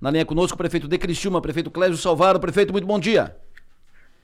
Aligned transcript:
Na 0.00 0.10
linha 0.10 0.24
conosco, 0.24 0.54
o 0.54 0.58
prefeito 0.58 0.88
de 0.88 0.96
Criciúma, 0.96 1.42
prefeito 1.42 1.70
Clésio 1.70 1.98
Salvaro. 1.98 2.40
Prefeito, 2.40 2.72
muito 2.72 2.86
bom 2.86 2.98
dia. 2.98 3.36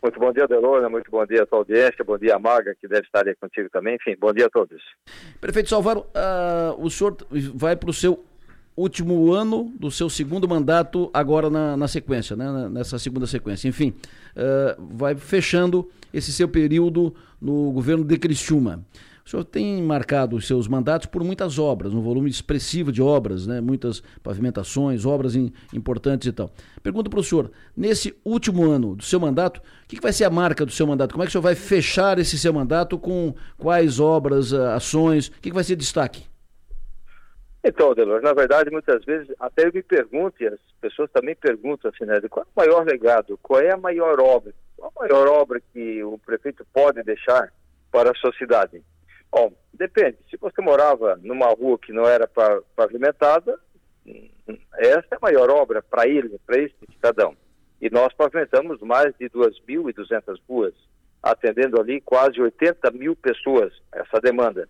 Muito 0.02 0.18
bom 0.18 0.32
dia, 0.32 0.46
Delona. 0.46 0.88
Muito 0.88 1.10
bom 1.10 1.26
dia 1.26 1.42
a 1.42 1.46
sua 1.46 1.58
audiência. 1.58 2.02
Bom 2.02 2.16
dia, 2.16 2.38
Maga, 2.38 2.74
que 2.80 2.88
deve 2.88 3.02
estar 3.02 3.26
aí 3.26 3.34
contigo 3.34 3.68
também. 3.70 3.96
Enfim, 3.96 4.16
bom 4.18 4.32
dia 4.32 4.46
a 4.46 4.48
todos. 4.48 4.80
Prefeito 5.38 5.68
Salvaro, 5.68 6.00
uh, 6.00 6.82
o 6.82 6.88
senhor 6.88 7.16
vai 7.54 7.76
para 7.76 7.90
o 7.90 7.92
seu 7.92 8.24
último 8.74 9.32
ano 9.32 9.70
do 9.78 9.90
seu 9.90 10.08
segundo 10.08 10.48
mandato 10.48 11.10
agora 11.12 11.50
na, 11.50 11.76
na 11.76 11.88
sequência, 11.88 12.36
né? 12.36 12.68
nessa 12.70 12.98
segunda 12.98 13.26
sequência. 13.26 13.68
Enfim, 13.68 13.94
uh, 14.34 14.96
vai 14.96 15.14
fechando 15.14 15.90
esse 16.12 16.32
seu 16.32 16.48
período 16.48 17.14
no 17.40 17.70
governo 17.72 18.04
de 18.04 18.16
Criciúma. 18.16 18.82
O 19.26 19.28
senhor 19.28 19.42
tem 19.42 19.82
marcado 19.82 20.36
os 20.36 20.46
seus 20.46 20.68
mandatos 20.68 21.08
por 21.08 21.24
muitas 21.24 21.58
obras, 21.58 21.92
um 21.92 22.00
volume 22.00 22.30
expressivo 22.30 22.92
de 22.92 23.02
obras, 23.02 23.44
né? 23.44 23.60
muitas 23.60 24.00
pavimentações, 24.22 25.04
obras 25.04 25.34
in, 25.34 25.52
importantes 25.74 26.28
e 26.28 26.32
tal. 26.32 26.48
Pergunto 26.80 27.10
para 27.10 27.18
o 27.18 27.24
senhor, 27.24 27.50
nesse 27.76 28.16
último 28.24 28.70
ano 28.70 28.94
do 28.94 29.02
seu 29.02 29.18
mandato, 29.18 29.58
o 29.58 29.88
que, 29.88 29.96
que, 29.96 30.02
vai 30.02 30.12
ser 30.12 30.26
a 30.26 30.30
marca 30.30 30.64
do 30.64 30.70
seu 30.70 30.86
mandato? 30.86 31.10
Como 31.10 31.24
é 31.24 31.26
que 31.26 31.30
o 31.30 31.32
senhor 31.32 31.42
vai 31.42 31.56
fechar 31.56 32.20
esse 32.20 32.38
seu 32.38 32.52
mandato 32.52 32.96
com 33.00 33.34
quais 33.58 33.98
obras, 33.98 34.52
ações? 34.52 35.26
O 35.26 35.32
que, 35.40 35.50
que 35.50 35.54
vai 35.54 35.64
ser 35.64 35.74
destaque? 35.74 36.24
Então, 37.64 37.96
Delor, 37.96 38.22
na 38.22 38.32
verdade, 38.32 38.70
muitas 38.70 39.04
vezes 39.04 39.26
até 39.40 39.66
eu 39.66 39.72
me 39.74 39.82
pergunto, 39.82 40.40
e 40.40 40.46
as 40.46 40.60
pessoas 40.80 41.10
também 41.10 41.34
perguntam 41.34 41.90
assim, 41.92 42.04
né, 42.04 42.20
qual 42.30 42.44
é 42.44 42.48
o 42.48 42.60
maior 42.64 42.86
legado, 42.86 43.36
qual 43.42 43.60
é 43.60 43.72
a 43.72 43.76
maior 43.76 44.20
obra, 44.20 44.54
qual 44.76 44.92
a 44.96 45.00
maior 45.00 45.26
obra 45.26 45.60
que 45.72 46.00
o 46.04 46.16
prefeito 46.16 46.64
pode 46.72 47.02
deixar 47.02 47.52
para 47.90 48.12
a 48.12 48.14
sociedade? 48.14 48.84
Bom, 49.30 49.52
depende. 49.72 50.18
Se 50.30 50.36
você 50.36 50.60
morava 50.62 51.16
numa 51.22 51.48
rua 51.48 51.78
que 51.78 51.92
não 51.92 52.06
era 52.06 52.28
pavimentada, 52.74 53.58
essa 54.76 55.06
é 55.10 55.16
a 55.16 55.20
maior 55.20 55.50
obra 55.50 55.82
para 55.82 56.06
ele, 56.06 56.38
para 56.46 56.58
esse 56.58 56.74
cidadão. 56.92 57.36
E 57.80 57.90
nós 57.90 58.12
pavimentamos 58.14 58.80
mais 58.80 59.14
de 59.18 59.28
2.200 59.28 60.38
ruas, 60.48 60.74
atendendo 61.22 61.80
ali 61.80 62.00
quase 62.00 62.40
80 62.40 62.90
mil 62.92 63.14
pessoas, 63.16 63.72
essa 63.92 64.20
demanda. 64.20 64.68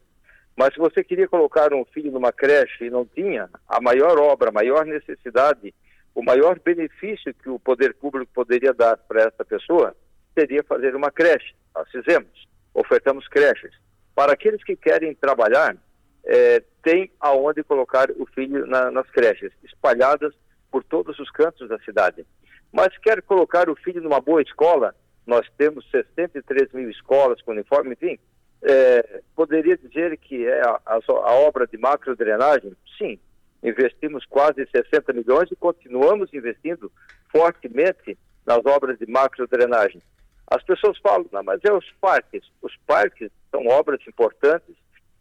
Mas 0.57 0.73
se 0.73 0.81
você 0.81 1.05
queria 1.05 1.29
colocar 1.29 1.73
um 1.75 1.85
filho 1.85 2.11
numa 2.11 2.33
creche 2.33 2.87
e 2.87 2.91
não 2.91 3.05
tinha, 3.05 3.49
a 3.69 3.81
maior 3.81 4.19
obra, 4.19 4.49
a 4.49 4.53
maior 4.53 4.87
necessidade, 4.87 5.75
o 6.15 6.23
maior 6.23 6.59
benefício 6.59 7.35
que 7.35 7.51
o 7.51 7.59
poder 7.59 7.95
público 7.95 8.33
poderia 8.35 8.73
dar 8.73 8.97
para 8.97 9.25
essa 9.25 9.45
pessoa 9.45 9.95
seria 10.37 10.65
fazer 10.65 10.97
uma 10.97 11.11
creche. 11.11 11.55
Nós 11.75 11.89
fizemos, 11.91 12.49
ofertamos 12.73 13.29
creches. 13.29 13.73
Para 14.17 14.33
aqueles 14.33 14.65
que 14.65 14.75
querem 14.75 15.15
trabalhar, 15.15 15.77
é, 16.25 16.63
tem 16.83 17.11
aonde 17.21 17.63
colocar 17.63 18.11
o 18.13 18.25
filho 18.25 18.67
na, 18.67 18.91
nas 18.91 19.07
creches, 19.11 19.53
espalhadas 19.63 20.33
por 20.71 20.83
todos 20.83 21.19
os 21.19 21.31
cantos 21.31 21.69
da 21.69 21.79
cidade. 21.81 22.25
Mas 22.73 22.97
quer 22.97 23.21
colocar 23.21 23.69
o 23.69 23.77
filho 23.77 24.01
numa 24.01 24.19
boa 24.19 24.41
escola, 24.41 24.95
nós 25.27 25.47
temos 25.59 25.87
63 25.91 26.73
mil 26.73 26.89
escolas 26.89 27.43
com 27.43 27.51
uniforme, 27.53 27.93
enfim, 27.93 28.19
é, 28.63 29.21
poderia 29.35 29.77
dizer 29.77 30.17
que 30.17 30.47
é 30.47 30.63
a, 30.63 30.81
a, 30.87 30.95
a 30.95 31.33
obra 31.35 31.67
de 31.67 31.77
macrodrenagem? 31.77 32.75
Sim, 32.97 33.19
investimos 33.63 34.25
quase 34.25 34.67
60 34.75 35.13
milhões 35.13 35.53
e 35.53 35.57
continuamos 35.57 36.33
investindo 36.33 36.91
fortemente 37.31 38.17
nas 38.47 38.65
obras 38.65 38.99
de 38.99 39.07
macrodrenagem. 39.07 40.01
As 40.49 40.63
pessoas 40.63 40.97
falam, 40.99 41.27
não, 41.31 41.43
mas 41.43 41.61
é 41.65 41.73
os 41.73 41.85
parques. 42.01 42.45
Os 42.63 42.75
parques 42.87 43.31
são 43.51 43.67
obras 43.67 44.01
importantes 44.07 44.75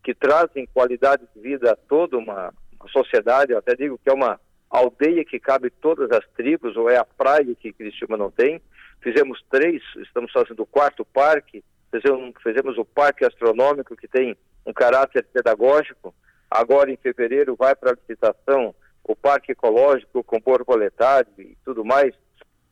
que 0.04 0.14
trazem 0.14 0.68
qualidade 0.74 1.24
de 1.34 1.42
vida 1.42 1.72
a 1.72 1.76
toda 1.76 2.18
uma, 2.18 2.54
uma 2.80 2.90
sociedade. 2.90 3.52
Eu 3.52 3.58
até 3.58 3.76
digo 3.76 3.98
que 3.98 4.10
é 4.10 4.14
uma 4.14 4.40
aldeia 4.70 5.26
que 5.26 5.40
cabe 5.40 5.70
todas 5.70 6.12
as 6.12 6.26
tribos, 6.36 6.76
ou 6.76 6.90
é 6.90 6.98
a 6.98 7.06
praia 7.06 7.56
que 7.56 7.74
Criciúma 7.74 8.18
não 8.18 8.30
tem. 8.30 8.62
Fizemos 9.02 9.44
três, 9.50 9.82
estamos 9.98 10.32
fazendo 10.32 10.62
o 10.62 10.66
quarto 10.66 11.06
parque, 11.06 11.64
fizemos, 11.92 12.34
fizemos 12.42 12.78
o 12.78 12.86
parque 12.86 13.26
astronômico, 13.26 13.96
que 13.96 14.08
tem 14.08 14.38
um 14.66 14.74
caráter 14.74 15.26
pedagógico. 15.32 16.14
Agora, 16.50 16.92
em 16.92 16.98
fevereiro, 16.98 17.56
vai 17.56 17.76
para 17.76 17.92
a 17.92 17.96
licitação 17.96 18.74
o 19.04 19.16
parque 19.16 19.52
ecológico 19.52 20.24
com 20.24 20.40
borboletário 20.40 21.32
e 21.38 21.56
tudo 21.64 21.86
mais. 21.86 22.14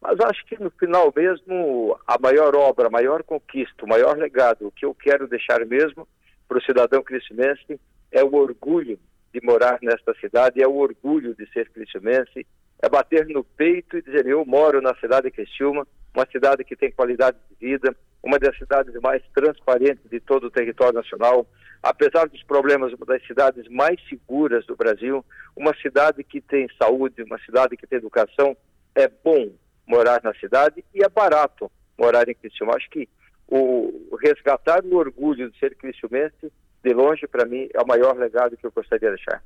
Mas 0.03 0.19
acho 0.19 0.45
que 0.45 0.61
no 0.61 0.69
final 0.71 1.13
mesmo, 1.15 1.97
a 2.05 2.19
maior 2.19 2.53
obra, 2.57 2.87
a 2.87 2.91
maior 2.91 3.23
conquista, 3.23 3.85
o 3.85 3.87
maior 3.87 4.17
legado, 4.17 4.69
que 4.75 4.85
eu 4.85 4.93
quero 4.93 5.29
deixar 5.29 5.65
mesmo 5.65 6.05
para 6.45 6.57
o 6.57 6.61
cidadão 6.61 7.01
cricimense 7.01 7.79
é 8.11 8.21
o 8.21 8.35
orgulho 8.35 8.99
de 9.33 9.39
morar 9.41 9.79
nesta 9.81 10.13
cidade, 10.15 10.61
é 10.61 10.67
o 10.67 10.75
orgulho 10.75 11.33
de 11.33 11.49
ser 11.53 11.69
cricimense, 11.69 12.45
é 12.81 12.89
bater 12.89 13.25
no 13.27 13.45
peito 13.45 13.97
e 13.97 14.01
dizer 14.01 14.27
eu 14.27 14.45
moro 14.45 14.81
na 14.81 14.93
cidade 14.95 15.27
de 15.27 15.31
Criciúma, 15.31 15.87
uma 16.13 16.27
cidade 16.29 16.65
que 16.65 16.75
tem 16.75 16.91
qualidade 16.91 17.37
de 17.49 17.65
vida, 17.65 17.95
uma 18.21 18.37
das 18.37 18.57
cidades 18.57 18.93
mais 19.01 19.23
transparentes 19.33 20.03
de 20.11 20.19
todo 20.19 20.47
o 20.47 20.51
território 20.51 20.95
nacional, 20.95 21.47
apesar 21.81 22.27
dos 22.27 22.43
problemas, 22.43 22.91
uma 22.91 23.05
das 23.05 23.25
cidades 23.25 23.69
mais 23.69 23.97
seguras 24.09 24.65
do 24.65 24.75
Brasil, 24.75 25.23
uma 25.55 25.73
cidade 25.77 26.25
que 26.25 26.41
tem 26.41 26.67
saúde, 26.77 27.23
uma 27.23 27.39
cidade 27.39 27.77
que 27.77 27.87
tem 27.87 27.97
educação, 27.97 28.55
é 28.93 29.07
bom 29.07 29.49
morar 29.87 30.21
na 30.23 30.33
cidade 30.35 30.83
e 30.93 31.03
é 31.03 31.09
barato 31.09 31.71
morar 31.97 32.27
em 32.27 32.35
Criciúma. 32.35 32.75
Acho 32.75 32.89
que 32.89 33.07
o 33.47 34.17
resgatar 34.21 34.83
o 34.83 34.95
orgulho 34.95 35.51
de 35.51 35.59
ser 35.59 35.75
criciumense, 35.75 36.51
de 36.83 36.93
longe, 36.93 37.27
para 37.27 37.45
mim, 37.45 37.69
é 37.73 37.81
o 37.81 37.87
maior 37.87 38.15
legado 38.17 38.57
que 38.57 38.65
eu 38.65 38.71
gostaria 38.71 39.09
de 39.09 39.15
deixar. 39.15 39.43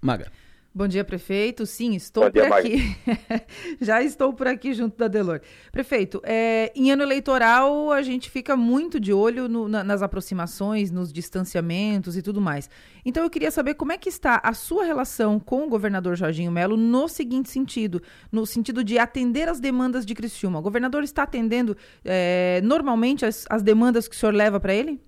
Maga. 0.00 0.30
Bom 0.74 0.88
dia, 0.88 1.04
prefeito. 1.04 1.66
Sim, 1.66 1.94
estou 1.94 2.30
por 2.30 2.42
aqui. 2.44 2.96
Já 3.78 4.02
estou 4.02 4.32
por 4.32 4.48
aqui 4.48 4.72
junto 4.72 4.96
da 4.96 5.06
Delor. 5.06 5.42
Prefeito, 5.70 6.18
é, 6.24 6.72
em 6.74 6.90
ano 6.90 7.02
eleitoral 7.02 7.92
a 7.92 8.00
gente 8.00 8.30
fica 8.30 8.56
muito 8.56 8.98
de 8.98 9.12
olho 9.12 9.48
no, 9.48 9.68
na, 9.68 9.84
nas 9.84 10.00
aproximações, 10.00 10.90
nos 10.90 11.12
distanciamentos 11.12 12.16
e 12.16 12.22
tudo 12.22 12.40
mais. 12.40 12.70
Então 13.04 13.22
eu 13.22 13.28
queria 13.28 13.50
saber 13.50 13.74
como 13.74 13.92
é 13.92 13.98
que 13.98 14.08
está 14.08 14.40
a 14.42 14.54
sua 14.54 14.84
relação 14.84 15.38
com 15.38 15.66
o 15.66 15.68
governador 15.68 16.16
Jorginho 16.16 16.50
Melo 16.50 16.78
no 16.78 17.06
seguinte 17.06 17.50
sentido, 17.50 18.02
no 18.30 18.46
sentido 18.46 18.82
de 18.82 18.98
atender 18.98 19.50
as 19.50 19.60
demandas 19.60 20.06
de 20.06 20.14
Criciúma. 20.14 20.58
O 20.58 20.62
governador 20.62 21.04
está 21.04 21.24
atendendo 21.24 21.76
é, 22.02 22.62
normalmente 22.64 23.26
as, 23.26 23.44
as 23.50 23.62
demandas 23.62 24.08
que 24.08 24.16
o 24.16 24.18
senhor 24.18 24.34
leva 24.34 24.58
para 24.58 24.72
ele? 24.72 24.98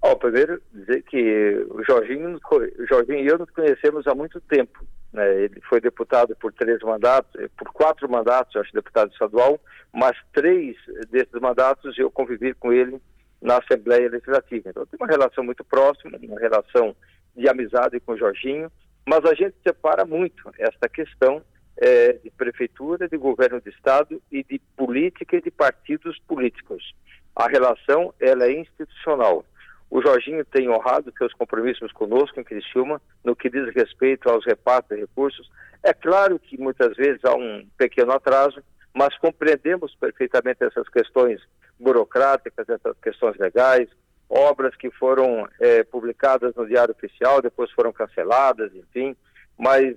Oh, 0.00 0.16
primeiro 0.16 0.62
dizer 0.72 1.02
que 1.02 1.66
o 1.70 1.82
Jorginho, 1.84 2.38
o 2.38 2.86
Jorginho 2.86 3.18
e 3.18 3.26
eu 3.26 3.38
nos 3.38 3.50
conhecemos 3.50 4.06
há 4.06 4.14
muito 4.14 4.40
tempo. 4.40 4.84
Né? 5.12 5.42
Ele 5.42 5.60
foi 5.68 5.80
deputado 5.80 6.36
por 6.36 6.52
três 6.52 6.80
mandatos, 6.82 7.40
eh, 7.40 7.48
por 7.56 7.72
quatro 7.72 8.08
mandatos, 8.08 8.54
acho 8.56 8.72
deputado 8.72 9.10
estadual, 9.10 9.60
mas 9.92 10.16
três 10.32 10.76
desses 11.10 11.40
mandatos 11.40 11.98
eu 11.98 12.10
convivi 12.10 12.54
com 12.54 12.72
ele 12.72 13.00
na 13.40 13.58
Assembleia 13.58 14.08
Legislativa. 14.08 14.70
Então 14.70 14.86
tem 14.86 14.98
uma 15.00 15.08
relação 15.08 15.42
muito 15.42 15.64
próxima, 15.64 16.18
uma 16.22 16.38
relação 16.38 16.94
de 17.36 17.48
amizade 17.48 17.98
com 18.00 18.12
o 18.12 18.18
Jorginho, 18.18 18.70
mas 19.06 19.24
a 19.24 19.34
gente 19.34 19.56
separa 19.66 20.04
muito 20.04 20.50
esta 20.58 20.88
questão 20.88 21.42
é, 21.76 22.12
de 22.14 22.30
prefeitura, 22.30 23.08
de 23.08 23.16
governo 23.16 23.60
de 23.60 23.70
estado 23.70 24.20
e 24.30 24.44
de 24.44 24.60
política 24.76 25.36
e 25.36 25.40
de 25.42 25.50
partidos 25.50 26.18
políticos. 26.20 26.94
A 27.34 27.48
relação 27.48 28.12
ela 28.20 28.44
é 28.44 28.60
institucional. 28.60 29.44
O 29.90 30.02
Jorginho 30.02 30.44
tem 30.44 30.68
honrado 30.68 31.12
seus 31.16 31.32
compromissos 31.32 31.92
conosco 31.92 32.38
em 32.38 32.44
Criciúma 32.44 33.00
no 33.24 33.34
que 33.34 33.48
diz 33.48 33.72
respeito 33.74 34.28
aos 34.28 34.44
repartos 34.44 34.96
de 34.96 35.02
recursos. 35.02 35.50
É 35.82 35.94
claro 35.94 36.38
que 36.38 36.58
muitas 36.58 36.96
vezes 36.96 37.24
há 37.24 37.34
um 37.34 37.66
pequeno 37.76 38.12
atraso, 38.12 38.62
mas 38.94 39.16
compreendemos 39.18 39.94
perfeitamente 39.94 40.62
essas 40.62 40.88
questões 40.88 41.40
burocráticas, 41.78 42.68
essas 42.68 42.98
questões 42.98 43.36
legais, 43.38 43.88
obras 44.28 44.76
que 44.76 44.90
foram 44.90 45.48
é, 45.58 45.82
publicadas 45.84 46.54
no 46.54 46.66
Diário 46.66 46.94
Oficial, 46.94 47.40
depois 47.40 47.70
foram 47.70 47.92
canceladas, 47.92 48.74
enfim. 48.74 49.16
Mas 49.56 49.96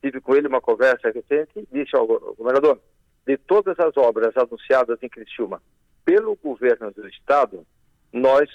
tive 0.00 0.20
com 0.20 0.34
ele 0.34 0.48
uma 0.48 0.60
conversa 0.60 1.10
recente 1.10 1.50
e 1.56 1.66
disse 1.70 1.94
ao 1.94 2.06
governador, 2.06 2.80
de 3.26 3.36
todas 3.36 3.78
as 3.78 3.96
obras 3.96 4.34
anunciadas 4.36 4.98
em 5.02 5.08
Criciúma 5.08 5.60
pelo 6.04 6.36
governo 6.36 6.92
do 6.92 7.06
Estado, 7.08 7.66
nós 8.12 8.48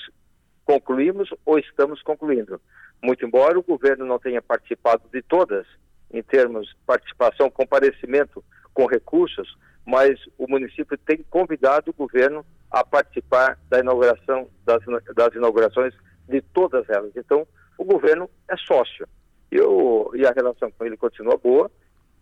concluímos 0.72 1.30
ou 1.46 1.60
estamos 1.60 2.02
concluindo. 2.02 2.62
Muito 3.04 3.26
embora 3.26 3.60
o 3.60 3.64
governo 3.64 4.06
não 4.06 4.18
tenha 4.18 4.42
participado 4.42 5.04
de 5.12 5.22
todas, 5.22 5.68
em 6.10 6.24
termos 6.24 6.68
de 6.68 6.76
participação, 6.86 7.50
comparecimento 7.50 8.44
com 8.74 8.86
recursos, 8.86 9.58
mas 9.86 10.18
o 10.38 10.48
município 10.48 10.98
tem 10.98 11.26
convidado 11.30 11.92
o 11.92 11.94
governo 11.94 12.46
a 12.70 12.86
participar 12.86 13.60
da 13.70 13.80
inauguração 13.80 14.48
das, 14.64 14.82
das 15.14 15.36
inaugurações 15.36 15.94
de 16.30 16.42
todas 16.42 16.88
elas. 16.90 17.12
Então, 17.18 17.46
o 17.78 17.84
governo 17.84 18.30
é 18.48 18.56
sócio. 18.56 19.06
Eu, 19.52 20.10
e 20.16 20.26
a 20.26 20.32
relação 20.32 20.72
com 20.72 20.86
ele 20.86 20.96
continua 20.96 21.36
boa. 21.36 21.70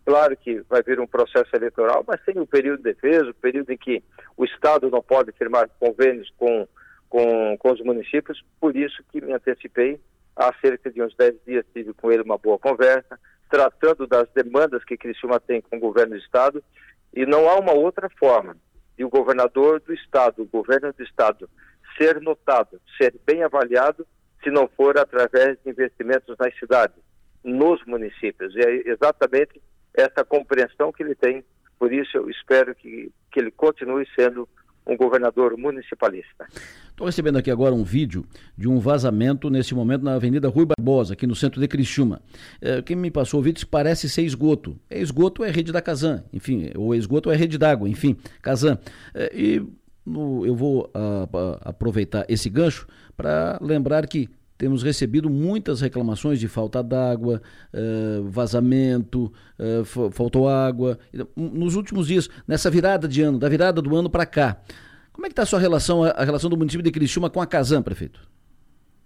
Claro 0.04 0.36
que 0.36 0.60
vai 0.68 0.82
vir 0.82 0.98
um 0.98 1.06
processo 1.06 1.54
eleitoral, 1.54 2.02
mas 2.04 2.20
tem 2.24 2.36
o 2.40 2.46
período 2.46 2.78
de 2.78 2.94
defesa, 2.94 3.30
o 3.30 3.34
período 3.34 3.70
em 3.70 3.78
que 3.78 4.02
o 4.36 4.44
Estado 4.44 4.90
não 4.90 5.00
pode 5.00 5.30
firmar 5.32 5.70
convênios 5.78 6.32
com 6.36 6.66
com, 7.10 7.58
com 7.58 7.72
os 7.72 7.80
municípios, 7.80 8.42
por 8.58 8.74
isso 8.74 9.02
que 9.10 9.20
me 9.20 9.34
antecipei 9.34 10.00
há 10.36 10.54
cerca 10.60 10.90
de 10.90 11.02
uns 11.02 11.14
10 11.16 11.34
dias 11.44 11.66
tive 11.74 11.92
com 11.92 12.10
ele 12.10 12.22
uma 12.22 12.38
boa 12.38 12.58
conversa, 12.58 13.18
tratando 13.50 14.06
das 14.06 14.28
demandas 14.30 14.84
que 14.84 14.96
Criciúma 14.96 15.40
tem 15.40 15.60
com 15.60 15.76
o 15.76 15.80
governo 15.80 16.14
do 16.14 16.20
Estado, 16.20 16.64
e 17.12 17.26
não 17.26 17.48
há 17.48 17.58
uma 17.58 17.72
outra 17.72 18.08
forma 18.08 18.56
de 18.96 19.04
o 19.04 19.10
governador 19.10 19.80
do 19.80 19.92
Estado, 19.92 20.42
o 20.42 20.46
governo 20.46 20.92
do 20.92 21.02
Estado, 21.02 21.50
ser 21.98 22.20
notado, 22.20 22.80
ser 22.96 23.14
bem 23.26 23.42
avaliado, 23.42 24.06
se 24.42 24.50
não 24.50 24.68
for 24.68 24.96
através 24.96 25.58
de 25.62 25.70
investimentos 25.70 26.36
nas 26.38 26.56
cidades, 26.58 26.96
nos 27.42 27.84
municípios. 27.84 28.54
E 28.54 28.60
é 28.60 28.88
exatamente 28.88 29.60
essa 29.92 30.24
compreensão 30.24 30.92
que 30.92 31.02
ele 31.02 31.16
tem, 31.16 31.44
por 31.78 31.92
isso 31.92 32.16
eu 32.16 32.30
espero 32.30 32.74
que, 32.74 33.12
que 33.32 33.40
ele 33.40 33.50
continue 33.50 34.06
sendo 34.14 34.48
um 34.86 34.96
governador 34.96 35.56
municipalista. 35.56 36.46
Estou 36.90 37.06
recebendo 37.06 37.38
aqui 37.38 37.50
agora 37.50 37.74
um 37.74 37.84
vídeo 37.84 38.24
de 38.56 38.68
um 38.68 38.78
vazamento 38.78 39.48
nesse 39.48 39.74
momento 39.74 40.04
na 40.04 40.14
Avenida 40.14 40.48
Rui 40.48 40.66
Barbosa, 40.66 41.14
aqui 41.14 41.26
no 41.26 41.34
centro 41.34 41.60
de 41.60 41.66
Criciúma. 41.66 42.20
É, 42.60 42.82
quem 42.82 42.96
me 42.96 43.10
passou 43.10 43.40
o 43.40 43.42
vídeo 43.42 43.66
parece 43.66 44.08
ser 44.08 44.22
esgoto. 44.22 44.78
É 44.90 45.00
esgoto 45.00 45.44
é 45.44 45.50
rede 45.50 45.72
da 45.72 45.80
Casan, 45.80 46.24
enfim, 46.32 46.70
ou 46.76 46.94
esgoto 46.94 47.30
é 47.30 47.36
rede 47.36 47.56
d'água, 47.56 47.88
enfim, 47.88 48.16
Casan. 48.42 48.78
É, 49.14 49.30
e 49.34 49.66
no, 50.04 50.44
eu 50.44 50.54
vou 50.54 50.90
a, 50.92 51.28
a, 51.64 51.70
aproveitar 51.70 52.24
esse 52.28 52.50
gancho 52.50 52.86
para 53.16 53.58
lembrar 53.60 54.06
que 54.06 54.28
temos 54.60 54.82
recebido 54.82 55.30
muitas 55.30 55.80
reclamações 55.80 56.38
de 56.38 56.46
falta 56.46 56.82
d'água, 56.82 57.40
uh, 57.72 58.28
vazamento, 58.28 59.32
uh, 59.58 60.10
faltou 60.10 60.50
água. 60.50 60.98
Nos 61.34 61.76
últimos 61.76 62.06
dias, 62.06 62.28
nessa 62.46 62.70
virada 62.70 63.08
de 63.08 63.22
ano, 63.22 63.38
da 63.38 63.48
virada 63.48 63.80
do 63.80 63.96
ano 63.96 64.10
para 64.10 64.26
cá, 64.26 64.60
como 65.14 65.24
é 65.24 65.30
que 65.30 65.32
está 65.32 65.44
a 65.44 65.46
sua 65.46 65.58
relação, 65.58 66.04
a, 66.04 66.22
relação 66.22 66.50
do 66.50 66.58
município 66.58 66.84
de 66.84 66.92
Criciúma 66.92 67.30
com 67.30 67.40
a 67.40 67.46
Casan, 67.46 67.82
prefeito? 67.82 68.20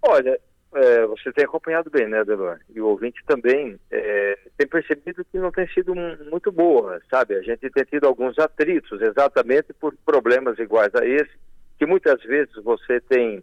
Olha, 0.01 0.37
é, 0.75 1.07
você 1.07 1.31
tem 1.31 1.45
acompanhado 1.45 1.89
bem, 1.89 2.05
né, 2.05 2.19
Adelor? 2.19 2.59
E 2.75 2.81
o 2.81 2.87
ouvinte 2.87 3.23
também 3.25 3.79
é, 3.89 4.37
tem 4.57 4.67
percebido 4.67 5.23
que 5.23 5.39
não 5.39 5.53
tem 5.53 5.69
sido 5.69 5.95
muito 6.29 6.51
boa, 6.51 6.99
sabe? 7.09 7.35
A 7.35 7.41
gente 7.41 7.69
tem 7.69 7.85
tido 7.85 8.05
alguns 8.07 8.37
atritos, 8.37 9.01
exatamente 9.01 9.71
por 9.71 9.95
problemas 10.05 10.59
iguais 10.59 10.93
a 10.95 11.05
esse, 11.05 11.31
que 11.79 11.85
muitas 11.85 12.21
vezes 12.23 12.53
você 12.61 12.99
tem 12.99 13.41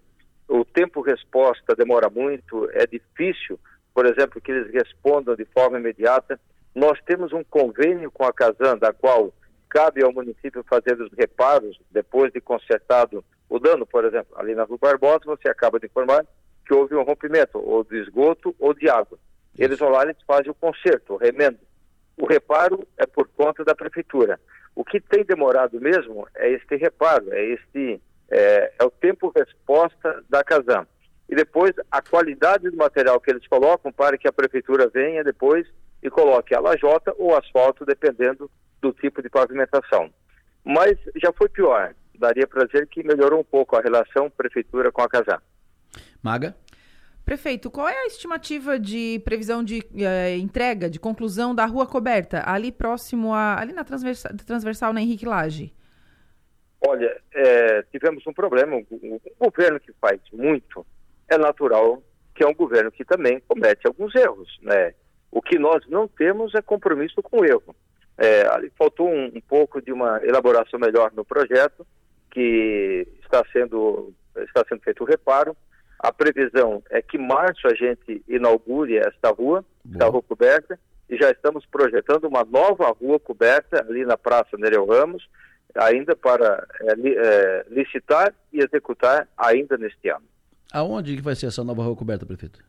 o 0.49 0.65
tempo 0.65 1.01
resposta 1.01 1.75
demora 1.75 2.11
muito, 2.11 2.69
é 2.73 2.87
difícil, 2.87 3.59
por 3.95 4.07
exemplo, 4.07 4.41
que 4.41 4.53
eles 4.53 4.73
respondam 4.73 5.35
de 5.35 5.45
forma 5.47 5.79
imediata. 5.79 6.39
Nós 6.75 6.99
temos 7.05 7.33
um 7.33 7.45
convênio 7.45 8.11
com 8.11 8.25
a 8.25 8.33
Casan, 8.33 8.79
da 8.79 8.93
qual 8.93 9.33
cabe 9.69 10.03
ao 10.03 10.13
município 10.13 10.65
fazer 10.69 11.01
os 11.01 11.13
reparos 11.13 11.81
depois 11.91 12.33
de 12.33 12.41
consertado 12.41 13.25
o 13.49 13.59
dano, 13.59 13.87
por 13.87 14.05
exemplo, 14.05 14.35
ali 14.39 14.55
na 14.55 14.65
Rua 14.65 14.79
Barbosa, 14.81 15.25
você 15.27 15.49
acaba 15.49 15.79
de 15.79 15.87
informar 15.87 16.25
que 16.67 16.73
houve 16.73 16.95
um 16.95 17.03
rompimento, 17.03 17.59
ou 17.59 17.85
de 17.85 18.01
esgoto 18.01 18.55
ou 18.59 18.73
de 18.73 18.89
água. 18.89 19.19
Eles 19.59 19.79
vão 19.79 19.91
lá 19.91 20.05
e 20.11 20.17
fazem 20.27 20.51
o 20.51 20.55
conserto, 20.55 21.15
o 21.15 21.17
remendo. 21.17 21.59
O 22.17 22.27
reparo 22.27 22.87
é 22.97 23.07
por 23.07 23.29
conta 23.29 23.65
da 23.65 23.75
prefeitura. 23.75 24.41
O 24.75 24.85
que 24.85 25.01
tem 25.01 25.25
demorado 25.25 25.79
mesmo 25.81 26.27
é 26.35 26.51
este 26.51 26.77
reparo, 26.77 27.33
é 27.33 27.45
este 27.45 28.01
é, 28.33 28.73
é 28.79 28.85
o 28.85 28.91
tempo-resposta 28.91 30.25
da 30.29 30.43
Casam. 30.43 30.87
E 31.29 31.37
depois 31.37 31.73
a 31.91 32.01
qualidade 32.01 32.71
do 32.71 32.77
material 32.77 33.21
que 33.21 33.31
eles 33.31 33.47
colocam 33.47 33.93
para 33.93 34.17
que 34.17 34.27
a 34.27 34.33
prefeitura 34.33 34.89
venha 34.89 35.23
depois 35.23 35.67
e 36.03 36.09
coloque 36.09 36.55
a 36.55 36.61
lajota 36.61 37.15
ou 37.19 37.37
asfalto, 37.37 37.85
dependendo 37.85 38.51
do 38.81 38.93
tipo 38.93 39.23
de 39.23 39.29
pavimentação. 39.29 40.11
Mas 40.65 40.99
já 41.23 41.33
foi 41.33 41.49
pior. 41.49 41.95
Daria 42.19 42.47
para 42.47 42.65
dizer 42.65 42.87
que 42.87 43.03
melhorou 43.03 43.41
um 43.41 43.45
pouco 43.45 43.77
a 43.77 43.81
relação 43.81 44.31
prefeitura 44.31 44.91
com 44.91 45.03
a 45.03 45.09
Casam. 45.09 45.41
Maga? 46.23 46.57
Prefeito, 47.25 47.71
qual 47.71 47.89
é 47.89 47.97
a 47.97 48.07
estimativa 48.07 48.79
de 48.79 49.21
previsão 49.25 49.63
de 49.63 49.83
eh, 49.97 50.37
entrega, 50.39 50.91
de 50.91 50.99
conclusão 50.99 51.55
da 51.55 51.67
rua 51.67 51.87
coberta, 51.87 52.43
ali 52.45 52.73
próximo 52.73 53.33
a. 53.33 53.61
ali 53.61 53.73
na 53.73 53.85
transversal, 53.85 54.33
transversal 54.45 54.93
na 54.93 55.01
Henrique 55.01 55.25
Lage? 55.25 55.73
Olha, 56.87 57.17
é, 57.35 57.83
tivemos 57.91 58.27
um 58.27 58.33
problema. 58.33 58.77
O, 58.77 58.87
o 59.39 59.51
governo 59.51 59.79
que 59.79 59.93
faz 60.01 60.21
muito 60.33 60.85
é 61.29 61.39
natural 61.39 62.03
que 62.35 62.43
é 62.43 62.47
um 62.47 62.55
governo 62.55 62.91
que 62.91 63.05
também 63.05 63.41
comete 63.47 63.87
alguns 63.87 64.15
erros, 64.15 64.59
né? 64.63 64.95
O 65.31 65.41
que 65.41 65.59
nós 65.59 65.87
não 65.89 66.09
temos 66.09 66.55
é 66.55 66.63
compromisso 66.63 67.23
com 67.23 67.41
o 67.41 67.45
erro. 67.45 67.75
É, 68.19 68.45
faltou 68.79 69.09
um, 69.09 69.27
um, 69.27 69.41
pouco 69.41 69.81
de 69.81 69.93
uma 69.93 70.21
elaboração 70.25 70.79
melhor 70.79 71.13
no 71.15 71.25
projeto, 71.25 71.87
que 72.31 73.07
está 73.23 73.43
sendo, 73.53 74.13
está 74.37 74.65
sendo 74.69 74.83
feito 74.83 75.03
o 75.03 75.07
reparo. 75.07 75.57
A 75.99 76.13
previsão 76.13 76.83
é 76.91 77.01
que 77.01 77.17
março 77.17 77.67
a 77.67 77.75
gente 77.75 78.23
inaugure 78.29 78.99
esta 78.99 79.31
rua, 79.31 79.65
esta 79.91 80.09
rua 80.09 80.23
coberta, 80.23 80.79
e 81.09 81.17
já 81.17 81.31
estamos 81.31 81.65
projetando 81.67 82.25
uma 82.25 82.45
nova 82.45 82.91
rua 82.91 83.19
coberta 83.19 83.85
ali 83.89 84.05
na 84.05 84.17
Praça 84.17 84.57
Nereu 84.59 84.87
Ramos, 84.87 85.29
ainda 85.75 86.15
para 86.15 86.67
é, 86.81 87.67
licitar 87.69 88.35
e 88.53 88.59
executar 88.61 89.29
ainda 89.37 89.77
neste 89.77 90.09
ano. 90.09 90.25
Aonde 90.73 91.17
que 91.17 91.23
vai 91.23 91.35
ser 91.35 91.47
essa 91.47 91.65
nova 91.65 91.83
rua 91.83 91.97
coberta, 91.97 92.27
prefeito? 92.27 92.61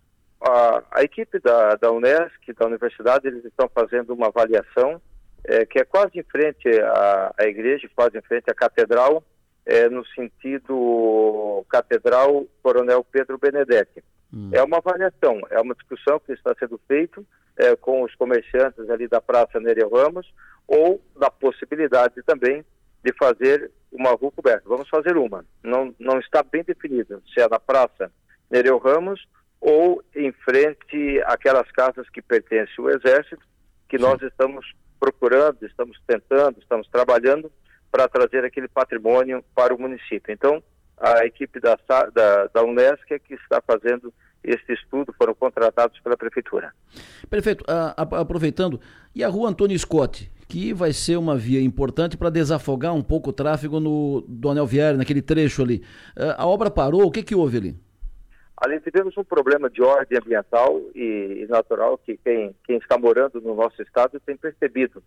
A, 0.42 0.84
a 0.92 1.04
equipe 1.04 1.40
da, 1.40 1.76
da 1.76 1.92
Unesc, 1.92 2.54
da 2.58 2.66
universidade, 2.66 3.28
eles 3.28 3.46
estão 3.46 3.70
fazendo 3.74 4.14
uma 4.14 4.28
avaliação 4.28 5.02
é, 5.46 5.66
que 5.66 5.80
é 5.80 5.86
quase 5.86 6.20
em 6.20 6.24
frente 6.24 6.68
à, 6.82 7.34
à 7.38 7.44
igreja, 7.46 7.90
quase 7.96 8.18
em 8.18 8.22
frente 8.22 8.50
à 8.50 8.54
catedral, 8.54 9.24
é, 9.66 9.90
no 9.90 10.06
sentido 10.08 11.66
Catedral 11.70 12.46
Coronel 12.62 13.04
Pedro 13.04 13.38
Benedetti. 13.38 14.04
Hum. 14.34 14.50
É 14.52 14.64
uma 14.64 14.78
avaliação, 14.78 15.42
é 15.50 15.60
uma 15.62 15.76
discussão 15.76 16.20
que 16.20 16.34
está 16.34 16.54
sendo 16.60 16.80
feita 16.88 17.24
é, 17.58 17.76
com 17.76 18.04
os 18.04 18.14
comerciantes 18.16 18.90
ali 18.90 19.08
da 19.08 19.22
Praça 19.22 19.60
Nereu 19.60 19.90
Ramos, 19.90 20.34
ou 20.68 21.02
da 21.20 21.30
possibilidade 21.30 22.22
também 22.24 22.66
de 23.04 23.14
fazer 23.14 23.72
uma 23.92 24.12
rua 24.12 24.32
coberta. 24.32 24.64
Vamos 24.68 24.90
fazer 24.90 25.18
uma. 25.18 25.46
Não, 25.64 25.94
não 26.00 26.20
está 26.20 26.42
bem 26.44 26.64
definido 26.64 27.22
se 27.34 27.42
é 27.42 27.48
na 27.48 27.60
Praça 27.60 28.12
Nereu 28.50 28.78
Ramos 28.78 29.26
ou 29.60 30.04
em 30.16 30.32
frente 30.32 31.22
àquelas 31.26 31.70
casas 31.72 32.10
que 32.10 32.22
pertencem 32.22 32.74
ao 32.78 32.90
Exército, 32.90 33.42
que 33.88 33.98
nós 33.98 34.22
estamos 34.22 34.74
procurando, 35.00 35.66
estamos 35.66 35.98
tentando, 36.06 36.60
estamos 36.60 36.88
trabalhando 36.88 37.52
para 37.92 38.08
trazer 38.08 38.44
aquele 38.44 38.68
patrimônio 38.68 39.44
para 39.54 39.74
o 39.74 39.80
município. 39.80 40.34
Então, 40.34 40.62
a 40.98 41.26
equipe 41.26 41.60
da, 41.60 41.78
da, 42.14 42.48
da 42.48 42.64
Unesc 42.64 43.12
é 43.12 43.20
que 43.20 43.36
está 43.36 43.62
fazendo 43.62 44.14
este 44.44 44.74
estudo, 44.74 45.14
foram 45.18 45.34
contratados 45.34 46.00
pela 46.02 46.18
Prefeitura. 46.18 46.74
Prefeito, 47.30 47.64
a, 47.68 48.02
a, 48.02 48.22
aproveitando, 48.22 48.80
e 49.16 49.24
a 49.24 49.30
rua 49.30 49.50
Antônio 49.50 49.78
Scott, 49.80 50.30
que 50.54 50.72
vai 50.72 50.94
ser 50.94 51.18
uma 51.18 51.36
via 51.36 51.60
importante 51.60 52.16
para 52.16 52.30
desafogar 52.30 52.94
um 52.94 53.02
pouco 53.02 53.32
o 53.32 53.34
tráfego 53.34 53.80
no 53.80 54.24
do 54.28 54.52
Anel 54.52 54.68
Viário, 54.68 55.00
naquele 55.00 55.20
trecho 55.20 55.64
ali. 55.64 55.84
Eh, 56.16 56.36
a 56.38 56.46
obra 56.46 56.70
parou, 56.70 57.06
o 57.06 57.12
que, 57.12 57.24
que 57.24 57.34
houve 57.34 57.58
ali? 57.58 57.76
Ali 58.58 58.80
tivemos 58.80 59.18
um 59.18 59.24
problema 59.24 59.68
de 59.68 59.82
ordem 59.82 60.16
ambiental 60.16 60.80
e, 60.94 61.48
natural 61.50 61.98
que 61.98 62.18
quem, 62.18 62.56
quem 62.66 62.78
está 62.78 63.00
morando 63.00 63.42
no 63.42 63.56
nosso 63.56 63.82
estado 63.82 64.20
tem 64.24 64.38
percebido 64.38 65.02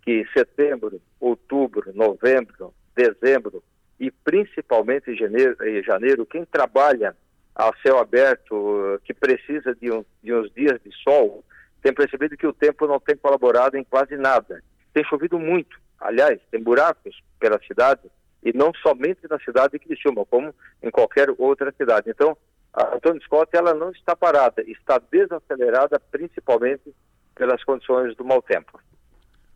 que 0.00 0.24
setembro, 0.32 0.98
outubro, 1.20 1.92
novembro, 1.94 2.72
dezembro 2.96 3.62
e 4.00 4.10
principalmente 4.10 5.14
janeiro, 5.14 5.56
em 5.62 5.82
janeiro 5.82 6.24
quem 6.24 6.46
trabalha 6.46 7.14
a 7.54 7.70
céu 7.82 7.98
aberto, 7.98 8.98
que 9.04 9.12
precisa 9.12 9.74
de, 9.74 9.92
um, 9.92 10.02
de 10.22 10.32
uns 10.32 10.50
dias 10.54 10.80
de 10.82 10.90
sol, 11.02 11.44
tem 11.82 11.92
percebido 11.92 12.34
que 12.34 12.46
o 12.46 12.52
tempo 12.54 12.86
não 12.86 12.98
tem 12.98 13.14
colaborado 13.14 13.76
em 13.76 13.84
quase 13.84 14.16
nada 14.16 14.62
tem 14.96 15.04
chovido 15.04 15.38
muito. 15.38 15.78
Aliás, 16.00 16.40
tem 16.50 16.62
buracos 16.62 17.22
pela 17.38 17.60
cidade, 17.66 18.00
e 18.42 18.50
não 18.56 18.72
somente 18.82 19.20
na 19.28 19.38
cidade 19.40 19.72
de 19.72 19.78
Criciúma, 19.78 20.24
como 20.24 20.54
em 20.82 20.90
qualquer 20.90 21.28
outra 21.36 21.70
cidade. 21.76 22.08
Então, 22.08 22.34
a 22.72 22.96
Antônio 22.96 23.22
Scott 23.22 23.54
ela 23.54 23.74
não 23.74 23.90
está 23.90 24.16
parada, 24.16 24.62
está 24.62 24.98
desacelerada 24.98 26.00
principalmente 26.10 26.94
pelas 27.34 27.62
condições 27.62 28.16
do 28.16 28.24
mau 28.24 28.40
tempo. 28.40 28.80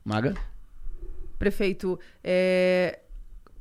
Maga? 0.04 0.34
Prefeito, 1.38 1.98
é, 2.22 2.98